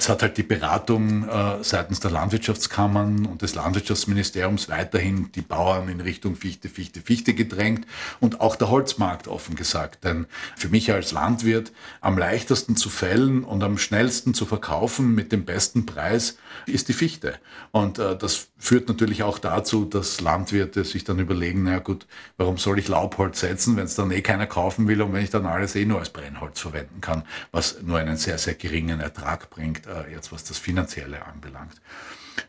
[0.00, 5.90] es hat halt die Beratung äh, seitens der Landwirtschaftskammern und des Landwirtschaftsministeriums weiterhin die Bauern
[5.90, 7.86] in Richtung Fichte, Fichte, Fichte gedrängt
[8.18, 10.04] und auch der Holzmarkt offen gesagt.
[10.04, 10.24] Denn
[10.56, 15.44] für mich als Landwirt am leichtesten zu fällen und am schnellsten zu verkaufen mit dem
[15.44, 17.34] besten Preis ist die Fichte.
[17.70, 22.06] Und äh, das führt natürlich auch dazu, dass Landwirte sich dann überlegen, na gut,
[22.38, 25.30] warum soll ich Laubholz setzen, wenn es dann eh keiner kaufen will und wenn ich
[25.30, 29.50] dann alles eh nur als Brennholz verwenden kann, was nur einen sehr, sehr geringen Ertrag
[29.50, 31.80] bringt, äh, jetzt was das Finanzielle anbelangt.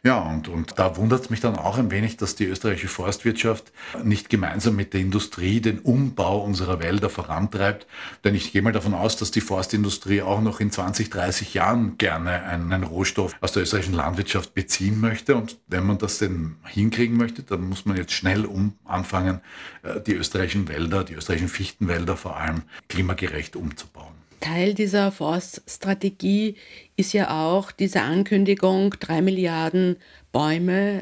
[0.03, 3.71] Ja, und, und da wundert es mich dann auch ein wenig, dass die österreichische Forstwirtschaft
[4.03, 7.87] nicht gemeinsam mit der Industrie den Umbau unserer Wälder vorantreibt.
[8.23, 11.97] Denn ich gehe mal davon aus, dass die Forstindustrie auch noch in 20, 30 Jahren
[11.97, 15.35] gerne einen Rohstoff aus der österreichischen Landwirtschaft beziehen möchte.
[15.35, 19.41] Und wenn man das denn hinkriegen möchte, dann muss man jetzt schnell um anfangen,
[19.83, 24.20] äh, die österreichischen Wälder, die österreichischen Fichtenwälder vor allem klimagerecht umzubauen.
[24.41, 26.57] Teil dieser Forststrategie
[26.97, 29.95] ist ja auch diese Ankündigung, drei Milliarden
[30.33, 31.01] Bäume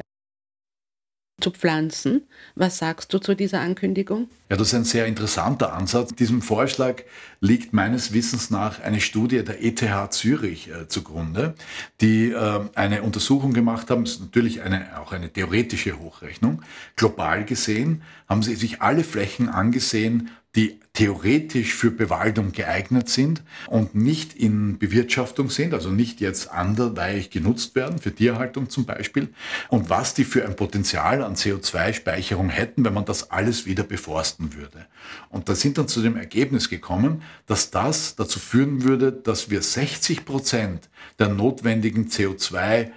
[1.40, 2.28] zu pflanzen.
[2.54, 4.28] Was sagst du zu dieser Ankündigung?
[4.50, 6.14] Ja, das ist ein sehr interessanter Ansatz.
[6.14, 7.02] Diesem Vorschlag
[7.40, 11.54] liegt meines Wissens nach eine Studie der ETH Zürich äh, zugrunde,
[12.00, 14.04] die äh, eine Untersuchung gemacht haben.
[14.04, 16.62] Das ist natürlich eine, auch eine theoretische Hochrechnung.
[16.96, 23.94] Global gesehen haben sie sich alle Flächen angesehen, die theoretisch für Bewaldung geeignet sind und
[23.94, 29.28] nicht in Bewirtschaftung sind, also nicht jetzt anderweitig genutzt werden, für Tierhaltung zum Beispiel,
[29.68, 34.54] und was die für ein Potenzial an CO2-Speicherung hätten, wenn man das alles wieder beforsten
[34.54, 34.86] würde.
[35.28, 39.62] Und da sind dann zu dem Ergebnis gekommen, dass das dazu führen würde, dass wir
[39.62, 40.88] 60 Prozent
[41.20, 42.90] der notwendigen CO2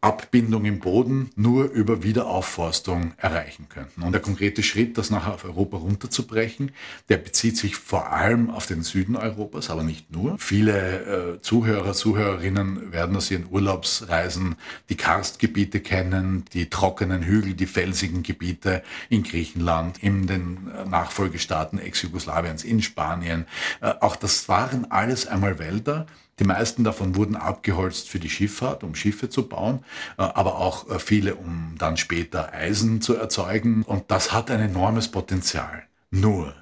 [0.00, 4.02] Abbindung im Boden nur über Wiederaufforstung erreichen könnten.
[4.02, 6.70] Und der konkrete Schritt, das nachher auf Europa runterzubrechen,
[7.08, 10.38] der bezieht sich vor allem auf den Süden Europas, aber nicht nur.
[10.38, 14.54] Viele äh, Zuhörer, Zuhörerinnen werden aus ihren Urlaubsreisen
[14.88, 21.80] die Karstgebiete kennen, die trockenen Hügel, die felsigen Gebiete in Griechenland, in den äh, Nachfolgestaaten
[21.80, 23.46] Ex-Jugoslawiens, in Spanien.
[23.80, 26.06] Äh, auch das waren alles einmal Wälder,
[26.38, 29.84] die meisten davon wurden abgeholzt für die Schifffahrt, um Schiffe zu bauen,
[30.18, 33.82] äh, aber auch äh, viele, um dann später Eisen zu erzeugen.
[33.82, 35.84] Und das hat ein enormes Potenzial.
[36.10, 36.54] Nur,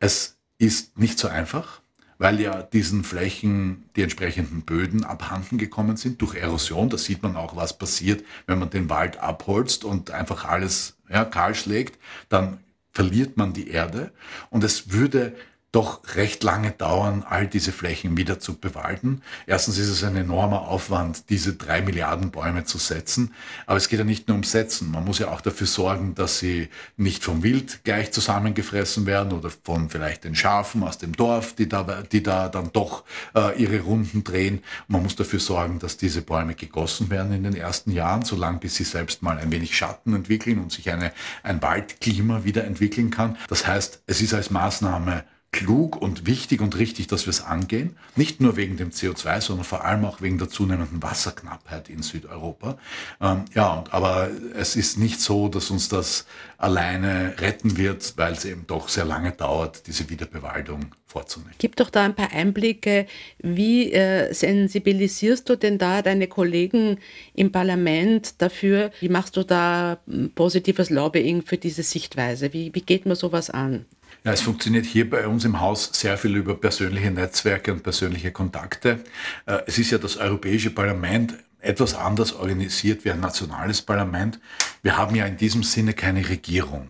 [0.00, 1.80] es ist nicht so einfach,
[2.18, 6.88] weil ja diesen Flächen die entsprechenden Böden abhanden gekommen sind durch Erosion.
[6.88, 11.24] Da sieht man auch, was passiert, wenn man den Wald abholzt und einfach alles ja,
[11.24, 11.98] kahl schlägt.
[12.28, 12.58] Dann
[12.92, 14.12] verliert man die Erde.
[14.50, 15.34] Und es würde
[15.74, 19.22] doch recht lange dauern, all diese Flächen wieder zu bewalten.
[19.46, 23.34] Erstens ist es ein enormer Aufwand, diese drei Milliarden Bäume zu setzen.
[23.66, 24.92] Aber es geht ja nicht nur ums Setzen.
[24.92, 29.50] Man muss ja auch dafür sorgen, dass sie nicht vom Wild gleich zusammengefressen werden oder
[29.50, 33.02] von vielleicht den Schafen aus dem Dorf, die da, die da dann doch
[33.34, 34.62] äh, ihre Runden drehen.
[34.86, 38.76] Man muss dafür sorgen, dass diese Bäume gegossen werden in den ersten Jahren, solange bis
[38.76, 43.36] sie selbst mal ein wenig Schatten entwickeln und sich eine, ein Waldklima wieder entwickeln kann.
[43.48, 45.24] Das heißt, es ist als Maßnahme
[45.54, 47.96] klug und wichtig und richtig, dass wir es angehen.
[48.16, 52.76] Nicht nur wegen dem CO2, sondern vor allem auch wegen der zunehmenden Wasserknappheit in Südeuropa.
[53.20, 56.26] Ähm, ja, aber es ist nicht so, dass uns das
[56.58, 61.54] alleine retten wird, weil es eben doch sehr lange dauert, diese Wiederbewaldung vorzunehmen.
[61.58, 63.06] Gib doch da ein paar Einblicke.
[63.38, 66.98] Wie äh, sensibilisierst du denn da deine Kollegen
[67.32, 68.90] im Parlament dafür?
[68.98, 72.52] Wie machst du da hm, positives Lobbying für diese Sichtweise?
[72.52, 73.86] Wie, wie geht man sowas an?
[74.26, 78.32] Ja, es funktioniert hier bei uns im Haus sehr viel über persönliche Netzwerke und persönliche
[78.32, 79.04] Kontakte.
[79.44, 84.40] Äh, es ist ja das Europäische Parlament etwas anders organisiert wie ein nationales Parlament.
[84.82, 86.88] Wir haben ja in diesem Sinne keine Regierung.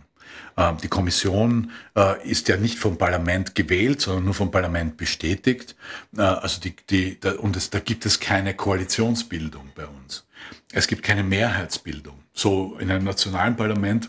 [0.56, 5.74] Äh, die Kommission äh, ist ja nicht vom Parlament gewählt, sondern nur vom Parlament bestätigt.
[6.16, 10.24] Also die, die, und es, da gibt es keine Koalitionsbildung bei uns.
[10.72, 12.14] Es gibt keine Mehrheitsbildung.
[12.32, 14.08] So in einem nationalen Parlament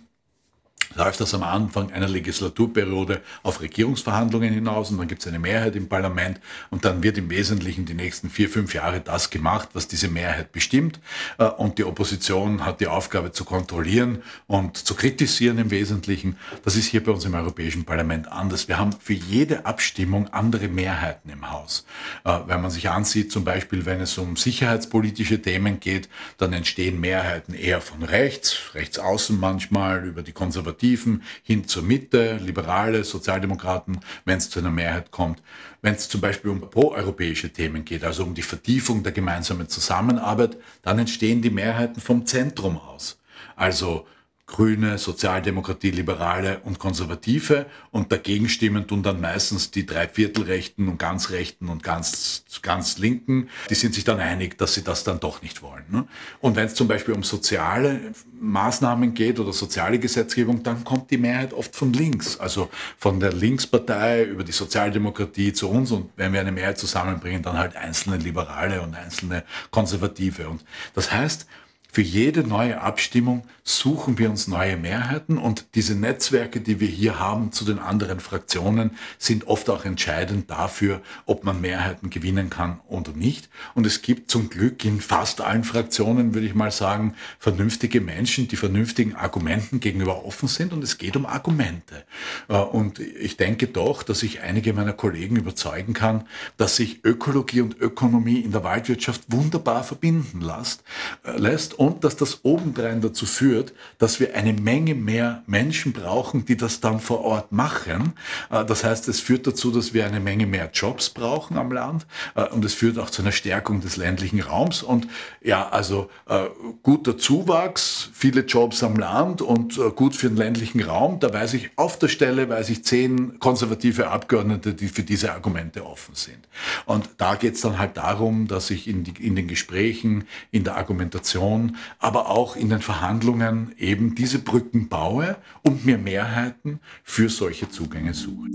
[0.96, 5.76] läuft das am Anfang einer Legislaturperiode auf Regierungsverhandlungen hinaus und dann gibt es eine Mehrheit
[5.76, 9.88] im Parlament und dann wird im Wesentlichen die nächsten vier, fünf Jahre das gemacht, was
[9.88, 11.00] diese Mehrheit bestimmt
[11.38, 16.38] äh, und die Opposition hat die Aufgabe zu kontrollieren und zu kritisieren im Wesentlichen.
[16.64, 18.68] Das ist hier bei uns im Europäischen Parlament anders.
[18.68, 21.86] Wir haben für jede Abstimmung andere Mehrheiten im Haus.
[22.24, 27.00] Äh, wenn man sich ansieht, zum Beispiel, wenn es um sicherheitspolitische Themen geht, dann entstehen
[27.00, 33.04] Mehrheiten eher von rechts, rechts außen manchmal, über die Konservativen, Konservativen hin zur Mitte, Liberale,
[33.04, 35.42] Sozialdemokraten, wenn es zu einer Mehrheit kommt.
[35.82, 40.58] Wenn es zum Beispiel um proeuropäische Themen geht, also um die Vertiefung der gemeinsamen Zusammenarbeit,
[40.84, 43.20] dann entstehen die Mehrheiten vom Zentrum aus.
[43.56, 44.06] Also
[44.48, 51.32] Grüne, Sozialdemokratie, Liberale und Konservative und dagegen stimmen tun dann meistens die Dreiviertelrechten und ganz
[51.32, 53.50] Rechten und ganz, ganz Linken.
[53.72, 55.86] Die sind sich dann einig, dass sie das dann doch nicht wollen.
[55.90, 56.08] Ne?
[56.42, 61.18] Und wenn es zum Beispiel um soziale Maßnahmen geht oder soziale Gesetzgebung, dann kommt die
[61.18, 66.34] Mehrheit oft von links, also von der Linkspartei über die Sozialdemokratie zu uns und wenn
[66.34, 70.50] wir eine Mehrheit zusammenbringen, dann halt einzelne Liberale und einzelne Konservative.
[70.50, 71.48] Und das heißt,
[71.96, 77.20] für jede neue Abstimmung suchen wir uns neue Mehrheiten und diese Netzwerke, die wir hier
[77.20, 82.82] haben zu den anderen Fraktionen, sind oft auch entscheidend dafür, ob man Mehrheiten gewinnen kann
[82.90, 83.48] oder nicht.
[83.76, 88.50] Und es gibt zum Glück in fast allen Fraktionen, würde ich mal sagen, vernünftige Menschen,
[88.50, 92.04] die vernünftigen Argumenten gegenüber offen sind und es geht um Argumente.
[92.50, 96.28] Äh, und ich denke doch, dass ich einige meiner Kollegen überzeugen kann,
[96.58, 102.40] dass sich Ökologie und Ökonomie in der Waldwirtschaft wunderbar verbinden äh, lässt und dass das
[102.44, 107.52] obendrein dazu führt, dass wir eine Menge mehr Menschen brauchen, die das dann vor Ort
[107.52, 108.14] machen.
[108.50, 112.08] Äh, das heißt, es führt dazu, dass wir eine Menge mehr Jobs brauchen am Land
[112.34, 115.08] äh, und es führt auch zu einer Stärkung des ländlichen Raums und
[115.44, 116.46] ja, also äh,
[116.82, 121.20] guter Zuwachs, viele Jobs am Land und gut für den ländlichen Raum.
[121.20, 125.86] Da weiß ich auf der Stelle, weiß ich zehn konservative Abgeordnete, die für diese Argumente
[125.86, 126.40] offen sind.
[126.88, 130.64] Und da geht es dann halt darum, dass ich in, die, in den Gesprächen, in
[130.64, 137.30] der Argumentation aber auch in den Verhandlungen eben diese Brücken baue und mir Mehrheiten für
[137.30, 138.50] solche Zugänge suche.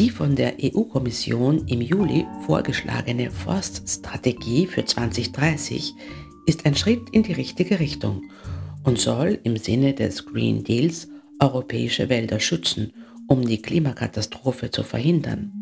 [0.00, 5.94] Die von der EU-Kommission im Juli vorgeschlagene Forststrategie für 2030
[6.46, 8.22] ist ein Schritt in die richtige Richtung
[8.82, 11.08] und soll im Sinne des Green Deals
[11.40, 12.92] europäische Wälder schützen,
[13.26, 15.52] um die Klimakatastrophe zu verhindern.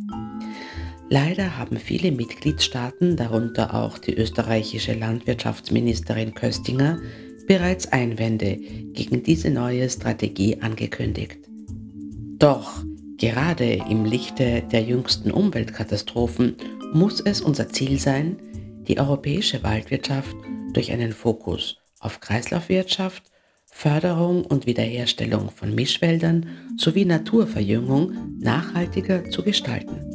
[1.10, 6.98] Leider haben viele Mitgliedstaaten, darunter auch die österreichische Landwirtschaftsministerin Köstinger,
[7.46, 8.56] bereits Einwände
[8.92, 11.38] gegen diese neue Strategie angekündigt.
[12.38, 12.84] Doch
[13.16, 16.56] gerade im Lichte der jüngsten Umweltkatastrophen
[16.92, 18.36] muss es unser Ziel sein,
[18.86, 20.36] die europäische Waldwirtschaft
[20.74, 23.24] durch einen Fokus auf Kreislaufwirtschaft,
[23.70, 30.08] Förderung und Wiederherstellung von Mischwäldern sowie Naturverjüngung nachhaltiger zu gestalten.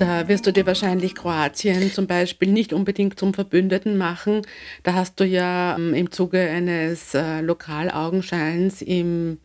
[0.00, 4.40] Da wirst du dir wahrscheinlich Kroatien zum Beispiel nicht unbedingt zum Verbündeten machen.
[4.82, 9.36] Da hast du ja ähm, im Zuge eines äh, Lokalaugenscheins im,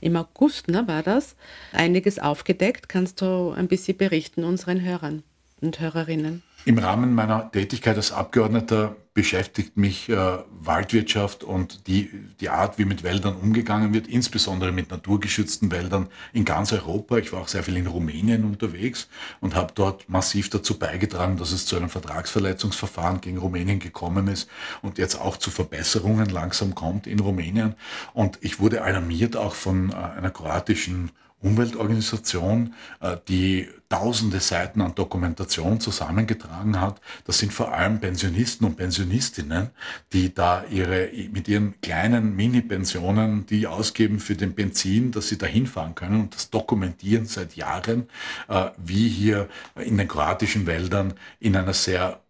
[0.00, 1.36] im August, ne, war das,
[1.72, 2.88] einiges aufgedeckt.
[2.88, 5.22] Kannst du ein bisschen berichten unseren Hörern
[5.60, 6.42] und Hörerinnen?
[6.64, 12.08] Im Rahmen meiner Tätigkeit als Abgeordneter beschäftigt mich äh, Waldwirtschaft und die,
[12.40, 17.18] die Art, wie mit Wäldern umgegangen wird, insbesondere mit naturgeschützten Wäldern in ganz Europa.
[17.18, 19.08] Ich war auch sehr viel in Rumänien unterwegs
[19.40, 24.48] und habe dort massiv dazu beigetragen, dass es zu einem Vertragsverletzungsverfahren gegen Rumänien gekommen ist
[24.82, 27.74] und jetzt auch zu Verbesserungen langsam kommt in Rumänien.
[28.14, 31.10] Und ich wurde alarmiert auch von äh, einer kroatischen
[31.42, 37.00] Umweltorganisation, äh, die tausende Seiten an Dokumentation zusammengetragen hat.
[37.24, 39.70] Das sind vor allem Pensionisten und Pensionistinnen,
[40.12, 45.46] die da ihre, mit ihren kleinen Mini-Pensionen, die ausgeben für den Benzin, dass sie da
[45.46, 48.08] hinfahren können und das dokumentieren seit Jahren,
[48.48, 52.20] äh, wie hier in den kroatischen Wäldern in einer sehr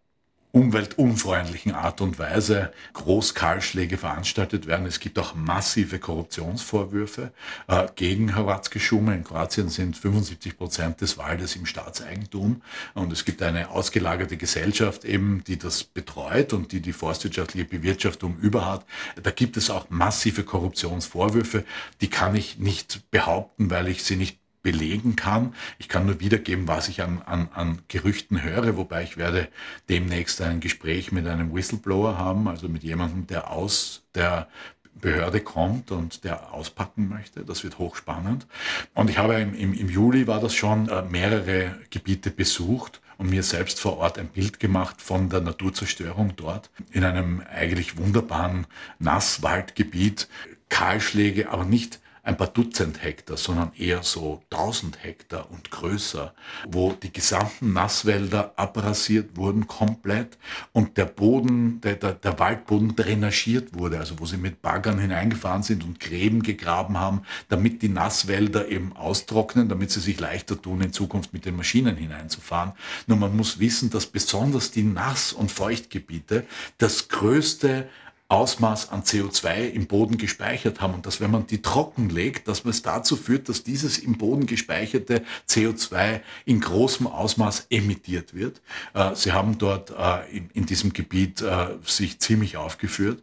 [0.52, 4.86] umweltunfreundlichen Art und Weise Großkahlschläge veranstaltet werden.
[4.86, 7.32] Es gibt auch massive Korruptionsvorwürfe
[7.68, 9.14] äh, gegen Hrvatski Schume.
[9.14, 12.60] In Kroatien sind 75 Prozent des Waldes im Staatseigentum
[12.92, 18.36] und es gibt eine ausgelagerte Gesellschaft eben, die das betreut und die die forstwirtschaftliche Bewirtschaftung
[18.38, 18.84] über hat.
[19.22, 21.64] Da gibt es auch massive Korruptionsvorwürfe.
[22.02, 25.54] Die kann ich nicht behaupten, weil ich sie nicht belegen kann.
[25.78, 29.48] Ich kann nur wiedergeben, was ich an, an, an Gerüchten höre, wobei ich werde
[29.88, 34.48] demnächst ein Gespräch mit einem Whistleblower haben, also mit jemandem, der aus der
[34.94, 37.44] Behörde kommt und der auspacken möchte.
[37.44, 38.46] Das wird hochspannend.
[38.94, 43.30] Und ich habe im, im, im Juli war das schon äh, mehrere Gebiete besucht und
[43.30, 48.66] mir selbst vor Ort ein Bild gemacht von der Naturzerstörung dort in einem eigentlich wunderbaren
[48.98, 50.28] Nasswaldgebiet.
[50.68, 56.34] Kahlschläge, aber nicht ein paar Dutzend Hektar, sondern eher so 1000 Hektar und größer,
[56.68, 60.38] wo die gesamten Nasswälder abrasiert wurden komplett
[60.72, 65.64] und der Boden, der, der, der Waldboden drainagiert wurde, also wo sie mit Baggern hineingefahren
[65.64, 70.80] sind und Gräben gegraben haben, damit die Nasswälder eben austrocknen, damit sie sich leichter tun,
[70.80, 72.72] in Zukunft mit den Maschinen hineinzufahren.
[73.08, 76.46] Nur man muss wissen, dass besonders die Nass- und Feuchtgebiete
[76.78, 77.88] das größte
[78.32, 82.80] Ausmaß an CO2 im Boden gespeichert haben und dass wenn man die trockenlegt, dass es
[82.80, 88.62] dazu führt, dass dieses im Boden gespeicherte CO2 in großem Ausmaß emittiert wird.
[88.94, 93.22] Äh, sie haben dort äh, in diesem Gebiet äh, sich ziemlich aufgeführt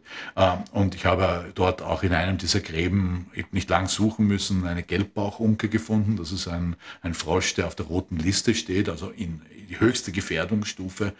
[0.72, 5.68] und ich habe dort auch in einem dieser Gräben nicht lang suchen müssen, eine Gelbbauchunke
[5.68, 6.16] gefunden.
[6.16, 10.12] Das ist ein, ein Frosch, der auf der roten Liste steht, also in, die höchste
[10.12, 11.14] Gefährdungsstufe.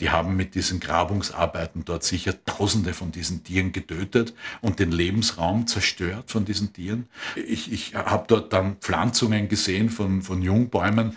[0.00, 4.92] Die haben mit diesen Grabungsarbeiten dort sicher Tausende von diesen diesen Tieren getötet und den
[4.92, 7.08] Lebensraum zerstört von diesen Tieren.
[7.36, 11.16] Ich, ich habe dort dann Pflanzungen gesehen von, von Jungbäumen,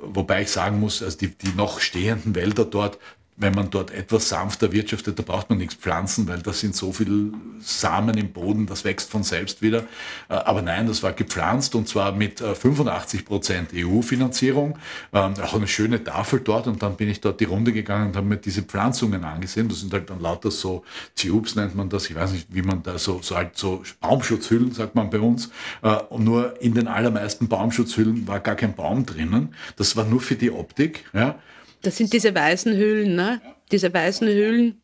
[0.00, 2.98] wobei ich sagen muss, also die, die noch stehenden Wälder dort
[3.42, 6.92] wenn man dort etwas sanfter wirtschaftet, da braucht man nichts pflanzen, weil da sind so
[6.92, 9.84] viele Samen im Boden, das wächst von selbst wieder.
[10.28, 14.78] Äh, aber nein, das war gepflanzt und zwar mit 85 äh, Prozent EU-Finanzierung.
[15.12, 18.16] Ähm, auch eine schöne Tafel dort und dann bin ich dort die Runde gegangen und
[18.16, 19.68] habe mir diese Pflanzungen angesehen.
[19.68, 20.84] Das sind halt dann lauter so
[21.16, 22.08] Tubes nennt man das.
[22.08, 25.50] Ich weiß nicht, wie man da so, so halt so Baumschutzhüllen, sagt man bei uns.
[25.82, 29.54] Äh, und nur in den allermeisten Baumschutzhüllen war gar kein Baum drinnen.
[29.76, 31.04] Das war nur für die Optik.
[31.12, 31.36] Ja.
[31.82, 33.40] Das sind diese weißen Hüllen, ne?
[33.70, 34.80] Diese weißen Hüllen,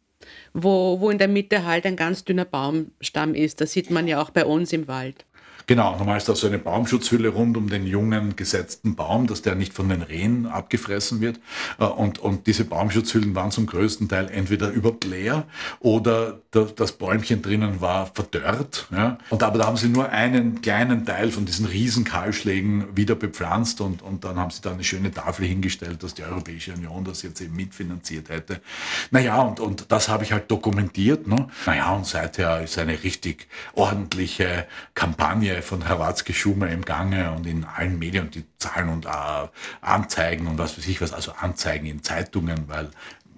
[0.53, 3.61] wo, wo in der Mitte halt ein ganz dünner Baumstamm ist.
[3.61, 5.25] Das sieht man ja auch bei uns im Wald.
[5.69, 9.55] Genau, normal ist da so eine Baumschutzhülle rund um den jungen gesetzten Baum, dass der
[9.55, 11.41] nicht von den Rehen abgefressen wird.
[11.79, 15.45] Äh, und, und diese Baumschutzhüllen waren zum größten Teil entweder überhaupt leer
[15.81, 18.89] oder das Bäumchen drinnen war verdörrt.
[18.91, 19.19] Ja.
[19.29, 23.83] Und aber da haben sie nur einen kleinen Teil von diesen riesen Kahlschlägen wieder bepflanzt
[23.83, 27.21] und, und dann haben sie da eine schöne Tafel hingestellt, dass die Europäische Union das
[27.21, 28.63] jetzt eben mitfinanziert hätte.
[29.11, 31.27] Naja, und, und das habe ich halt dokumentiert.
[31.27, 31.49] Ne?
[31.67, 37.65] Naja, und seither ist eine richtig ordentliche Kampagne von Hrvatski Schumer im Gange und in
[37.65, 39.49] allen Medien die Zahlen und äh,
[39.81, 42.91] Anzeigen und was weiß ich was, also Anzeigen in Zeitungen, weil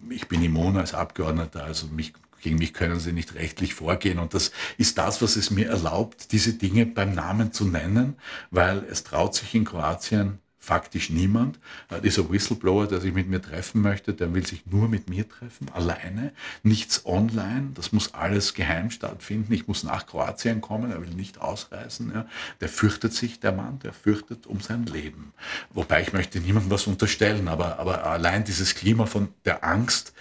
[0.08, 4.18] ich bin immun als Abgeordneter, also mich gegen mich können sie nicht rechtlich vorgehen.
[4.18, 8.16] Und das ist das, was es mir erlaubt, diese Dinge beim Namen zu nennen,
[8.50, 11.58] weil es traut sich in Kroatien faktisch niemand.
[11.88, 15.28] Äh, dieser Whistleblower, der sich mit mir treffen möchte, der will sich nur mit mir
[15.28, 19.52] treffen, alleine, nichts online, das muss alles geheim stattfinden.
[19.52, 22.12] Ich muss nach Kroatien kommen, er will nicht ausreisen.
[22.14, 22.26] Ja.
[22.60, 25.32] Der fürchtet sich, der Mann, der fürchtet um sein Leben.
[25.72, 30.12] Wobei ich möchte niemandem was unterstellen, aber, aber allein dieses Klima von der Angst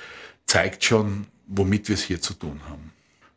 [0.46, 2.92] zeigt schon, womit wir es hier zu tun haben.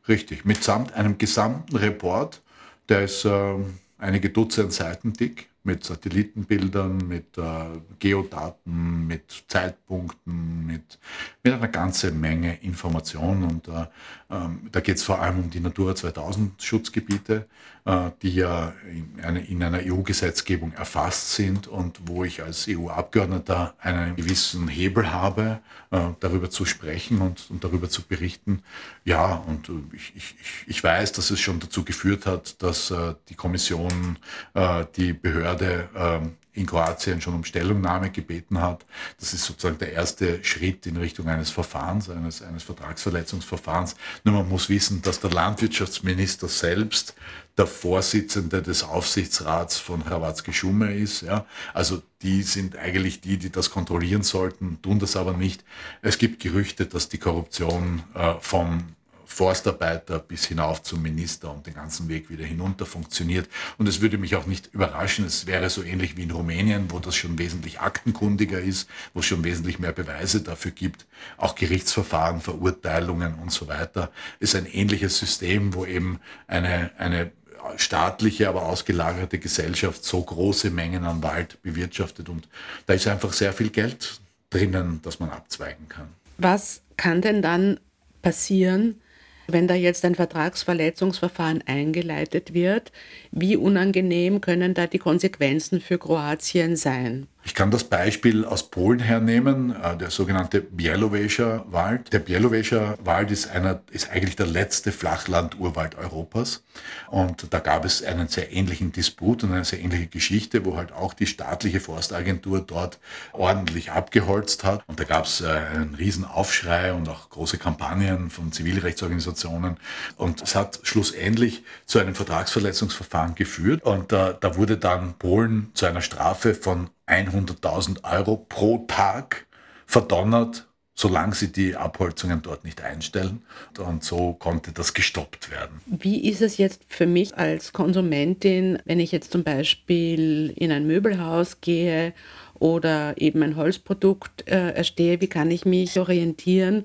[0.06, 2.42] Richtig, mitsamt einem gesamten Report,
[2.88, 3.54] der ist äh,
[3.98, 10.98] einige Dutzend Seiten dick, mit Satellitenbildern, mit äh, Geodaten, mit Zeitpunkten, mit,
[11.42, 13.44] mit einer ganzen Menge Informationen.
[13.44, 13.86] Und äh,
[14.32, 17.46] ähm, da geht es vor allem um die Natura 2000 Schutzgebiete,
[17.84, 23.74] äh, die ja in, eine, in einer EU-Gesetzgebung erfasst sind und wo ich als EU-Abgeordneter
[23.78, 25.60] einen gewissen Hebel habe,
[25.90, 28.62] äh, darüber zu sprechen und, und darüber zu berichten.
[29.04, 30.34] Ja, und äh, ich, ich,
[30.66, 34.18] ich weiß, dass es schon dazu geführt hat, dass äh, die Kommission
[34.54, 38.84] äh, die Behörde ähm, in Kroatien schon um Stellungnahme gebeten hat.
[39.18, 43.96] Das ist sozusagen der erste Schritt in Richtung eines Verfahrens, eines, eines Vertragsverletzungsverfahrens.
[44.24, 47.14] Nur man muss wissen, dass der Landwirtschaftsminister selbst
[47.56, 51.22] der Vorsitzende des Aufsichtsrats von Hrvatski Schume ist.
[51.22, 51.46] Ja.
[51.74, 55.64] Also die sind eigentlich die, die das kontrollieren sollten, tun das aber nicht.
[56.00, 58.94] Es gibt Gerüchte, dass die Korruption äh, vom
[59.32, 63.48] Forstarbeiter bis hinauf zum Minister und den ganzen Weg wieder hinunter funktioniert.
[63.78, 66.98] Und es würde mich auch nicht überraschen, es wäre so ähnlich wie in Rumänien, wo
[66.98, 71.06] das schon wesentlich aktenkundiger ist, wo es schon wesentlich mehr Beweise dafür gibt,
[71.38, 74.12] auch Gerichtsverfahren, Verurteilungen und so weiter.
[74.38, 77.32] Ist ein ähnliches System, wo eben eine, eine
[77.76, 82.48] staatliche, aber ausgelagerte Gesellschaft so große Mengen an Wald bewirtschaftet und
[82.86, 84.20] da ist einfach sehr viel Geld
[84.50, 86.08] drinnen, das man abzweigen kann.
[86.38, 87.80] Was kann denn dann
[88.20, 89.00] passieren,
[89.46, 92.92] wenn da jetzt ein Vertragsverletzungsverfahren eingeleitet wird,
[93.30, 97.26] wie unangenehm können da die Konsequenzen für Kroatien sein?
[97.44, 102.12] Ich kann das Beispiel aus Polen hernehmen, äh, der sogenannte Bielowescher Wald.
[102.12, 106.62] Der Bielowescher Wald ist, einer, ist eigentlich der letzte Flachland-Urwald Europas.
[107.10, 110.92] Und da gab es einen sehr ähnlichen Disput und eine sehr ähnliche Geschichte, wo halt
[110.92, 113.00] auch die staatliche Forstagentur dort
[113.32, 114.84] ordentlich abgeholzt hat.
[114.86, 119.78] Und da gab es äh, einen riesen Aufschrei und auch große Kampagnen von Zivilrechtsorganisationen.
[120.16, 123.82] Und es hat schlussendlich zu einem Vertragsverletzungsverfahren geführt.
[123.82, 129.46] Und äh, da wurde dann Polen zu einer Strafe von 100.000 Euro pro Tag
[129.86, 133.42] verdonnert, solange sie die Abholzungen dort nicht einstellen.
[133.78, 135.80] Und so konnte das gestoppt werden.
[135.86, 140.86] Wie ist es jetzt für mich als Konsumentin, wenn ich jetzt zum Beispiel in ein
[140.86, 142.12] Möbelhaus gehe
[142.54, 146.84] oder eben ein Holzprodukt äh, erstehe, wie kann ich mich orientieren?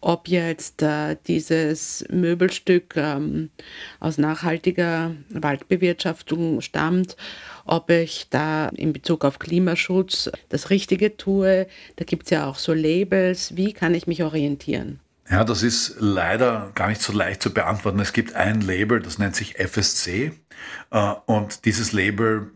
[0.00, 3.50] Ob jetzt äh, dieses Möbelstück ähm,
[3.98, 7.16] aus nachhaltiger Waldbewirtschaftung stammt,
[7.64, 11.66] ob ich da in Bezug auf Klimaschutz das Richtige tue.
[11.96, 13.56] Da gibt es ja auch so Labels.
[13.56, 15.00] Wie kann ich mich orientieren?
[15.30, 18.00] Ja, das ist leider gar nicht so leicht zu beantworten.
[18.00, 20.32] Es gibt ein Label, das nennt sich FSC.
[20.90, 22.50] Äh, und dieses Label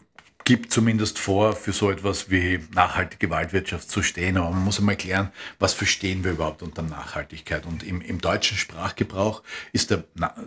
[0.45, 4.37] gibt zumindest vor, für so etwas wie nachhaltige Waldwirtschaft zu stehen.
[4.37, 7.65] Aber man muss einmal klären, was verstehen wir überhaupt unter Nachhaltigkeit.
[7.65, 9.43] Und im, im deutschen Sprachgebrauch
[9.73, 10.05] ist der,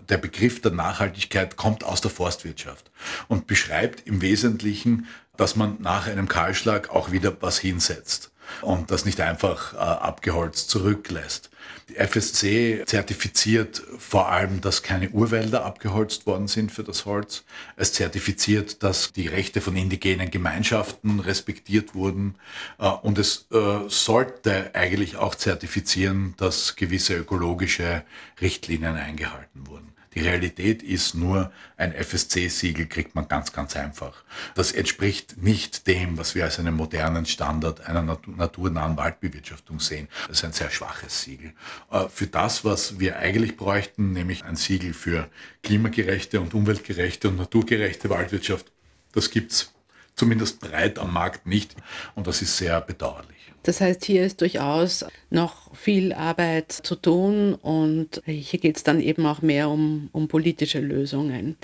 [0.08, 2.92] der Begriff der Nachhaltigkeit kommt aus der Forstwirtschaft
[3.28, 8.32] und beschreibt im Wesentlichen, dass man nach einem Kahlschlag auch wieder was hinsetzt
[8.62, 11.50] und das nicht einfach äh, abgeholzt zurücklässt.
[11.90, 17.44] Die FSC zertifiziert vor allem, dass keine Urwälder abgeholzt worden sind für das Holz.
[17.78, 22.36] Es zertifiziert, dass die Rechte von indigenen Gemeinschaften respektiert wurden.
[22.78, 28.04] Äh, und es äh, sollte eigentlich auch zertifizieren, dass gewisse ökologische
[28.42, 29.87] Richtlinien eingehalten wurden.
[30.18, 34.24] Die Realität ist nur, ein FSC-Siegel kriegt man ganz, ganz einfach.
[34.56, 40.08] Das entspricht nicht dem, was wir als einen modernen Standard einer naturnahen Waldbewirtschaftung sehen.
[40.28, 41.54] Das ist ein sehr schwaches Siegel.
[41.92, 45.30] Äh, für das, was wir eigentlich bräuchten, nämlich ein Siegel für
[45.62, 48.72] klimagerechte und umweltgerechte und naturgerechte Waldwirtschaft,
[49.12, 49.72] das gibt's
[50.16, 51.76] zumindest breit am Markt nicht.
[52.16, 53.37] Und das ist sehr bedauerlich.
[53.68, 59.02] Das heißt, hier ist durchaus noch viel Arbeit zu tun und hier geht es dann
[59.02, 61.58] eben auch mehr um, um politische Lösungen.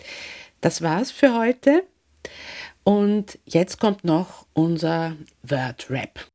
[0.60, 1.86] Das war's für heute.
[2.84, 6.28] Und jetzt kommt noch unser Word-Rap.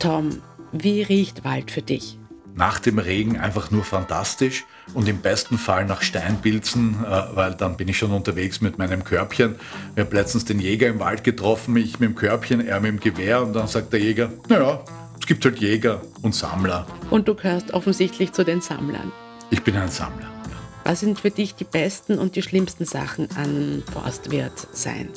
[0.00, 0.42] Tom,
[0.72, 2.18] wie riecht Wald für dich?
[2.56, 4.64] Nach dem Regen einfach nur fantastisch
[4.94, 9.04] und im besten Fall nach Steinpilzen, äh, weil dann bin ich schon unterwegs mit meinem
[9.04, 9.56] Körbchen.
[9.94, 13.00] Wir haben letztens den Jäger im Wald getroffen, ich mit dem Körbchen, er mit dem
[13.00, 14.84] Gewehr und dann sagt der Jäger, naja,
[15.18, 16.86] es gibt halt Jäger und Sammler.
[17.10, 19.12] Und du gehörst offensichtlich zu den Sammlern.
[19.50, 20.28] Ich bin ein Sammler.
[20.84, 25.10] Was sind für dich die besten und die schlimmsten Sachen an Forstwirt sein?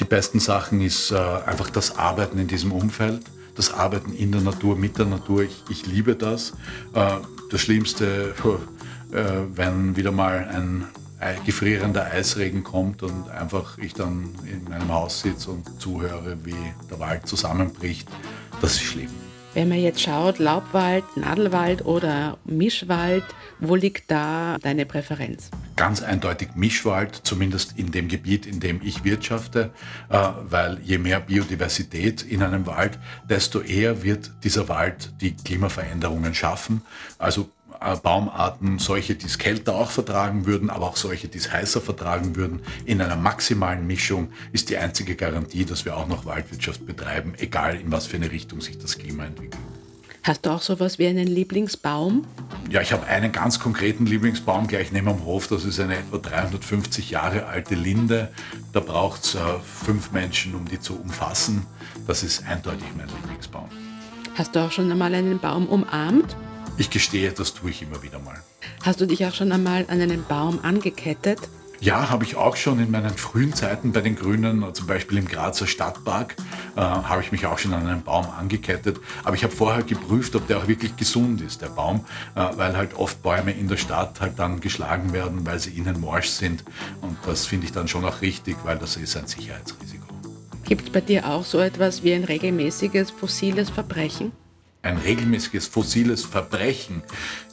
[0.00, 3.20] Die besten Sachen ist äh, einfach das Arbeiten in diesem Umfeld,
[3.54, 5.42] das Arbeiten in der Natur, mit der Natur.
[5.42, 6.54] Ich, ich liebe das.
[6.94, 7.16] Äh,
[7.50, 8.34] das Schlimmste,
[9.14, 10.86] wenn wieder mal ein
[11.46, 16.56] gefrierender Eisregen kommt und einfach ich dann in meinem Haus sitze und zuhöre, wie
[16.90, 18.08] der Wald zusammenbricht,
[18.60, 19.10] das ist schlimm.
[19.54, 23.22] Wenn man jetzt schaut, Laubwald, Nadelwald oder Mischwald,
[23.60, 25.48] wo liegt da deine Präferenz?
[25.76, 29.70] Ganz eindeutig Mischwald, zumindest in dem Gebiet, in dem ich wirtschafte,
[30.08, 32.98] äh, weil je mehr Biodiversität in einem Wald,
[33.30, 36.82] desto eher wird dieser Wald die Klimaveränderungen schaffen.
[37.18, 37.63] Also äh,
[38.02, 42.36] Baumarten, solche, die es kälter auch vertragen würden, aber auch solche, die es heißer vertragen
[42.36, 47.34] würden, in einer maximalen Mischung ist die einzige Garantie, dass wir auch noch Waldwirtschaft betreiben,
[47.38, 49.62] egal in was für eine Richtung sich das Klima entwickelt.
[50.24, 52.24] Hast du auch sowas wie einen Lieblingsbaum?
[52.70, 55.48] Ja, ich habe einen ganz konkreten Lieblingsbaum gleich neben am Hof.
[55.48, 58.30] Das ist eine etwa 350 Jahre alte Linde.
[58.72, 61.66] Da braucht es äh, fünf Menschen, um die zu umfassen.
[62.06, 63.68] Das ist eindeutig mein Lieblingsbaum.
[64.34, 66.34] Hast du auch schon einmal einen Baum umarmt?
[66.76, 68.42] Ich gestehe, das tue ich immer wieder mal.
[68.82, 71.38] Hast du dich auch schon einmal an einen Baum angekettet?
[71.80, 75.28] Ja, habe ich auch schon in meinen frühen Zeiten bei den Grünen, zum Beispiel im
[75.28, 76.34] Grazer Stadtpark,
[76.76, 78.98] äh, habe ich mich auch schon an einen Baum angekettet.
[79.22, 82.04] Aber ich habe vorher geprüft, ob der auch wirklich gesund ist, der Baum,
[82.34, 86.00] äh, weil halt oft Bäume in der Stadt halt dann geschlagen werden, weil sie innen
[86.00, 86.64] morsch sind.
[87.02, 90.06] Und das finde ich dann schon auch richtig, weil das ist ein Sicherheitsrisiko.
[90.64, 94.32] Gibt es bei dir auch so etwas wie ein regelmäßiges fossiles Verbrechen?
[94.84, 97.02] Ein regelmäßiges fossiles Verbrechen.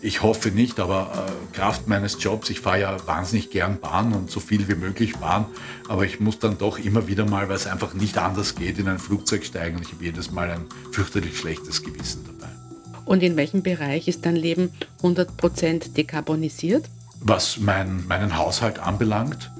[0.01, 4.29] Ich hoffe nicht, aber äh, Kraft meines Jobs, ich fahre ja wahnsinnig gern Bahn und
[4.29, 5.45] so viel wie möglich Bahn,
[5.88, 8.88] aber ich muss dann doch immer wieder mal, weil es einfach nicht anders geht, in
[8.88, 12.51] ein Flugzeug steigen und ich habe jedes Mal ein fürchterlich schlechtes Gewissen dabei.
[13.05, 14.71] Und in welchem Bereich ist dein Leben
[15.01, 16.86] 100% dekarbonisiert?
[17.21, 19.51] Was mein, meinen Haushalt anbelangt,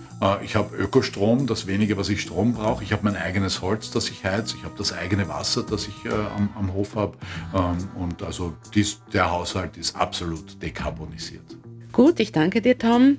[0.44, 2.84] ich habe Ökostrom, das wenige, was ich Strom brauche.
[2.84, 4.54] Ich habe mein eigenes Holz, das ich heiz.
[4.54, 7.18] Ich habe das eigene Wasser, das ich äh, am, am, Hof habe.
[7.56, 11.58] Ähm, und also dies, der Haushalt ist absolut dekarbonisiert.
[11.92, 13.18] Gut, ich danke dir, Tom.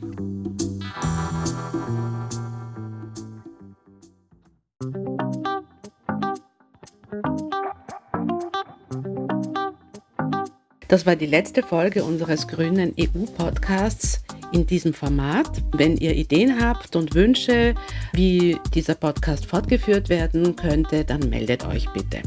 [10.86, 14.22] Das war die letzte Folge unseres grünen EU-Podcasts
[14.52, 15.62] in diesem Format.
[15.72, 17.74] Wenn ihr Ideen habt und Wünsche,
[18.12, 22.22] wie dieser Podcast fortgeführt werden könnte, dann meldet euch bitte.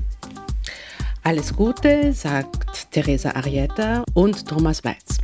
[1.23, 5.19] Alles Gute, sagt Teresa Arietta und Thomas Weiz.